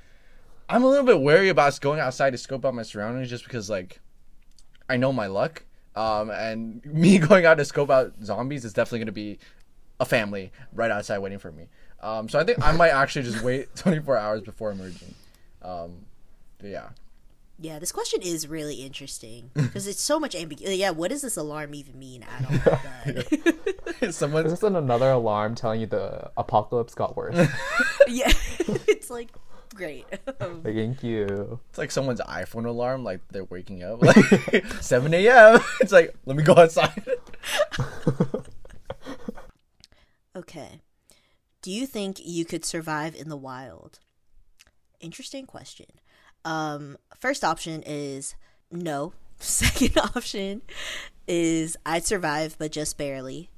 I'm 0.69 0.83
a 0.83 0.89
little 0.89 1.07
bit 1.07 1.21
wary 1.21 1.49
about 1.49 1.81
going 1.81 2.01
outside 2.01 2.31
to 2.31 2.39
scope 2.39 2.65
out 2.65 2.75
my 2.75 2.83
surroundings 2.83 3.31
just 3.31 3.45
because 3.45 3.71
like 3.71 4.01
I 4.89 4.97
know 4.97 5.13
my 5.13 5.27
luck. 5.27 5.65
Um, 5.95 6.31
and 6.31 6.85
me 6.85 7.19
going 7.19 7.47
out 7.47 7.57
to 7.59 7.65
scope 7.65 7.91
out 7.91 8.13
zombies 8.23 8.65
is 8.65 8.73
definitely 8.73 9.01
gonna 9.01 9.13
be 9.13 9.39
a 10.01 10.05
family 10.05 10.53
right 10.73 10.91
outside 10.91 11.19
waiting 11.19 11.39
for 11.39 11.53
me. 11.53 11.69
Um, 12.01 12.29
so 12.29 12.39
I 12.39 12.45
think 12.45 12.63
I 12.63 12.73
might 12.73 12.91
actually 12.91 13.23
just 13.23 13.43
wait 13.43 13.75
24 13.77 14.17
hours 14.17 14.43
before 14.43 14.71
emerging. 14.71 15.15
Um, 15.63 16.05
yeah. 16.63 16.89
Yeah, 17.59 17.79
this 17.79 17.91
question 17.91 18.21
is 18.23 18.47
really 18.47 18.77
interesting 18.77 19.51
because 19.55 19.87
it's 19.87 20.01
so 20.01 20.21
much 20.21 20.35
ambiguity. 20.35 20.77
Yeah, 20.77 20.91
what 20.91 21.11
does 21.11 21.23
this 21.23 21.37
alarm 21.39 21.75
even 21.75 21.99
mean 21.99 22.23
at 22.25 22.45
all? 22.51 22.79
But- 23.05 24.03
Is 24.03 24.17
Someone's 24.17 24.51
this 24.51 24.63
another 24.63 25.11
alarm 25.11 25.55
telling 25.55 25.81
you 25.81 25.87
the 25.87 26.31
apocalypse 26.37 26.95
got 26.95 27.17
worse? 27.17 27.35
yeah, 28.09 28.31
it's 28.87 29.09
like 29.09 29.31
great. 29.75 30.05
Um, 30.41 30.61
Thank 30.63 31.03
you. 31.03 31.61
it's 31.71 31.79
like 31.79 31.91
someone's 31.91 32.21
iPhone 32.21 32.67
alarm, 32.67 33.05
like 33.05 33.21
they're 33.31 33.45
waking 33.45 33.83
up 33.83 34.03
like 34.03 34.67
7 34.83 35.15
a.m. 35.15 35.61
It's 35.81 35.93
like 35.93 36.15
let 36.27 36.37
me 36.37 36.43
go 36.43 36.55
outside. 36.57 37.03
okay, 40.37 40.83
do 41.63 41.71
you 41.71 41.87
think 41.87 42.19
you 42.23 42.45
could 42.45 42.65
survive 42.65 43.15
in 43.15 43.29
the 43.29 43.37
wild? 43.37 43.99
Interesting 45.01 45.47
question. 45.47 45.87
Um, 46.47 46.97
first 47.19 47.45
option 47.45 47.83
is 47.85 48.37
no. 48.71 49.13
Second 49.39 49.99
option 50.17 50.63
is 51.29 51.77
I'd 51.85 52.07
survive, 52.07 52.57
but 52.59 52.73
just 52.73 52.97
barely. 52.97 53.51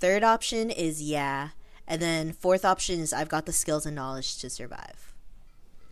Third 0.00 0.24
option 0.24 0.70
is 0.70 1.00
yeah. 1.00 1.50
And 1.86 2.02
then 2.02 2.32
fourth 2.32 2.64
option 2.64 3.00
is 3.00 3.12
I've 3.12 3.28
got 3.28 3.46
the 3.46 3.52
skills 3.52 3.86
and 3.86 3.96
knowledge 3.96 4.38
to 4.38 4.50
survive. 4.50 5.14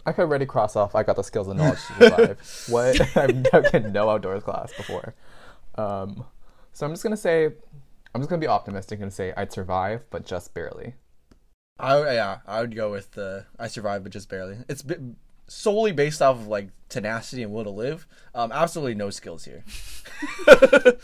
I 0.05 0.13
could 0.13 0.23
already 0.23 0.47
cross 0.47 0.77
off. 0.77 0.95
I 0.95 1.03
got 1.03 1.17
the 1.17 1.23
skills 1.23 1.47
and 1.49 1.59
knowledge 1.61 1.79
to 1.87 1.95
survive. 1.95 2.65
what? 2.69 3.17
I've 3.17 3.43
taken 3.45 3.93
no 3.93 4.11
outdoors 4.11 4.43
class 4.43 4.73
before. 4.73 5.15
Um, 5.77 6.25
so 6.73 6.87
I'm 6.87 6.93
just 6.93 7.03
gonna 7.03 7.17
say, 7.17 7.47
I'm 8.15 8.21
just 8.21 8.29
gonna 8.29 8.41
be 8.41 8.49
optimistic 8.49 9.01
and 9.01 9.13
say 9.13 9.33
I'd 9.37 9.53
survive, 9.53 10.03
but 10.11 10.27
just 10.27 10.53
barely. 10.53 10.95
I 11.79 12.15
yeah, 12.15 12.39
I 12.47 12.61
would 12.61 12.75
go 12.75 12.91
with 12.91 13.13
the 13.13 13.47
I 13.59 13.69
survived, 13.69 14.05
but 14.05 14.13
just 14.13 14.29
barely. 14.29 14.59
It's 14.69 14.83
bi- 14.83 14.99
solely 15.51 15.91
based 15.93 16.23
off 16.23 16.37
of 16.37 16.47
like 16.47 16.69
tenacity 16.89 17.43
and 17.43 17.53
will 17.53 17.65
to 17.65 17.71
live. 17.71 18.07
Um, 18.35 18.53
absolutely 18.53 18.95
no 18.95 19.11
skills 19.11 19.45
here. 19.45 19.65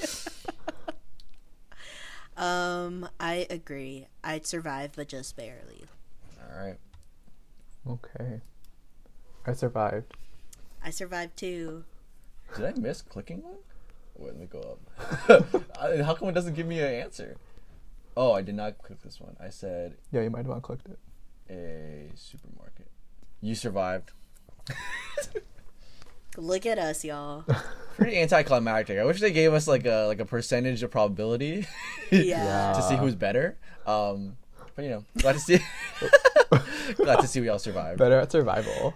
Um, 2.36 3.08
I 3.18 3.46
agree. 3.48 4.08
I'd 4.22 4.46
survive, 4.46 4.92
but 4.94 5.08
just 5.08 5.36
barely. 5.36 5.84
All 6.38 6.54
right. 6.58 6.76
Okay. 7.88 8.40
I 9.46 9.52
survived. 9.54 10.12
I 10.84 10.90
survived 10.90 11.38
too. 11.38 11.84
Did 12.54 12.64
I 12.66 12.72
miss 12.78 13.00
clicking 13.00 13.42
one? 13.42 13.54
Wait, 14.18 14.32
let 14.32 14.36
me 14.38 14.46
go 14.46 14.76
up. 15.28 15.66
How 16.04 16.14
come 16.14 16.28
it 16.28 16.32
doesn't 16.32 16.52
give 16.54 16.66
me 16.66 16.80
an 16.80 16.92
answer? 16.92 17.36
Oh, 18.16 18.32
I 18.32 18.42
did 18.42 18.54
not 18.54 18.78
click 18.82 19.00
this 19.02 19.18
one. 19.18 19.36
I 19.40 19.48
said 19.48 19.96
Yeah, 20.12 20.20
you 20.22 20.28
might 20.30 20.44
have 20.44 20.54
unclicked 20.54 20.90
it. 20.90 20.98
a 21.50 22.10
supermarket. 22.16 22.88
You 23.40 23.54
survived. 23.54 24.10
Look 26.36 26.66
at 26.66 26.78
us, 26.78 27.04
y'all. 27.04 27.44
Pretty 27.96 28.18
anticlimactic. 28.18 28.98
I 28.98 29.04
wish 29.04 29.20
they 29.20 29.32
gave 29.32 29.54
us 29.54 29.66
like 29.66 29.86
a 29.86 30.04
like 30.06 30.20
a 30.20 30.24
percentage 30.26 30.82
of 30.82 30.90
probability 30.90 31.66
Yeah. 32.10 32.74
to 32.76 32.82
see 32.82 32.96
who's 32.96 33.14
better. 33.14 33.56
Um, 33.86 34.36
but 34.74 34.84
you 34.84 34.90
know, 34.90 35.04
glad 35.18 35.32
to 35.34 35.38
see. 35.40 35.58
glad 36.96 37.20
to 37.20 37.26
see 37.26 37.40
we 37.40 37.48
all 37.48 37.58
survived. 37.58 37.98
Better 37.98 38.20
at 38.20 38.30
survival. 38.30 38.94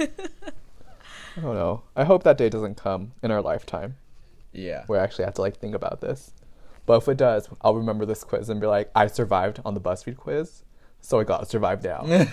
I 0.00 1.40
don't 1.42 1.54
know. 1.54 1.82
I 1.96 2.04
hope 2.04 2.22
that 2.22 2.38
day 2.38 2.48
doesn't 2.48 2.76
come 2.76 3.12
in 3.22 3.30
our 3.30 3.42
lifetime 3.42 3.96
Yeah. 4.52 4.84
where 4.86 5.00
I 5.00 5.04
actually 5.04 5.24
have 5.26 5.34
to 5.34 5.42
like 5.42 5.58
think 5.58 5.74
about 5.74 6.00
this. 6.00 6.32
But 6.86 6.98
if 7.02 7.08
it 7.08 7.16
does, 7.16 7.48
I'll 7.62 7.74
remember 7.74 8.06
this 8.06 8.22
quiz 8.22 8.48
and 8.48 8.60
be 8.60 8.68
like, 8.68 8.90
I 8.94 9.08
survived 9.08 9.60
on 9.64 9.74
the 9.74 9.80
BuzzFeed 9.80 10.16
quiz, 10.16 10.62
so 11.06 11.20
I 11.20 11.24
got 11.24 11.38
to 11.38 11.46
survive 11.46 11.84
now. 11.84 12.04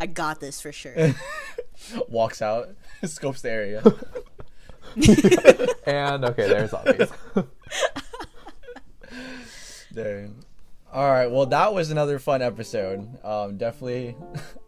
I 0.00 0.06
got 0.12 0.40
this 0.40 0.60
for 0.60 0.72
sure. 0.72 1.14
Walks 2.08 2.42
out, 2.42 2.70
scopes 3.04 3.42
the 3.42 3.50
area. 3.50 3.82
and 5.86 6.24
okay, 6.24 6.48
there's 6.48 6.70
zombies. 6.70 7.08
Dang. 9.92 10.44
All 10.92 11.08
right. 11.08 11.30
Well, 11.30 11.46
that 11.46 11.72
was 11.72 11.92
another 11.92 12.18
fun 12.18 12.42
episode. 12.42 13.24
Um, 13.24 13.56
definitely, 13.56 14.16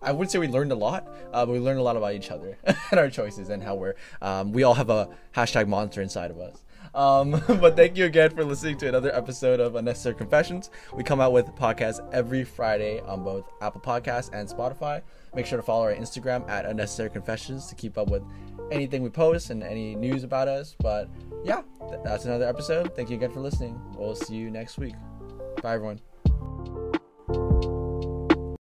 I 0.01 0.13
would 0.13 0.31
say 0.31 0.39
we 0.39 0.47
learned 0.47 0.71
a 0.71 0.77
lot, 0.77 1.09
uh, 1.33 1.45
but 1.45 1.51
we 1.51 1.59
learned 1.59 1.81
a 1.81 1.83
lot 1.83 1.97
about 1.97 2.15
each 2.15 2.31
other 2.31 2.59
and 2.65 3.01
our 3.01 3.11
choices 3.11 3.49
and 3.49 3.61
how 3.61 3.75
we're. 3.75 3.97
Um, 4.21 4.53
we 4.53 4.63
all 4.63 4.75
have 4.75 4.89
a 4.89 5.09
hashtag 5.35 5.67
monster 5.67 6.01
inside 6.01 6.31
of 6.31 6.39
us. 6.39 6.63
Um, 6.95 7.31
but 7.49 7.77
thank 7.77 7.97
you 7.97 8.05
again 8.05 8.31
for 8.31 8.45
listening 8.45 8.77
to 8.79 8.89
another 8.89 9.15
episode 9.15 9.61
of 9.61 9.77
Unnecessary 9.77 10.15
Confessions. 10.15 10.71
We 10.95 11.03
come 11.03 11.21
out 11.21 11.33
with 11.33 11.47
podcasts 11.57 12.07
every 12.13 12.45
Friday 12.45 13.01
on 13.01 13.25
both 13.25 13.51
Apple 13.61 13.81
Podcasts 13.81 14.31
and 14.33 14.49
Spotify. 14.49 15.03
Make 15.35 15.47
sure 15.47 15.57
to 15.57 15.63
follow 15.63 15.85
our 15.85 15.95
Instagram 15.95 16.49
at 16.49 16.67
Unnecessary 16.67 17.11
Confessions 17.11 17.67
to 17.67 17.75
keep 17.75 17.97
up 17.97 18.11
with 18.11 18.23
anything 18.71 19.03
we 19.03 19.11
post 19.11 19.51
and 19.51 19.63
any 19.63 19.95
news 19.95 20.25
about 20.25 20.49
us. 20.49 20.77
But 20.79 21.09
yeah, 21.45 21.63
th- 21.89 22.01
that's 22.05 22.25
another 22.25 22.47
episode. 22.47 22.95
Thank 22.95 23.11
you 23.11 23.17
again 23.17 23.31
for 23.31 23.41
listening. 23.41 23.81
We'll 23.97 24.15
see 24.15 24.35
you 24.35 24.51
next 24.51 24.79
week. 24.79 24.95
Bye, 25.63 25.75
everyone. 25.75 26.01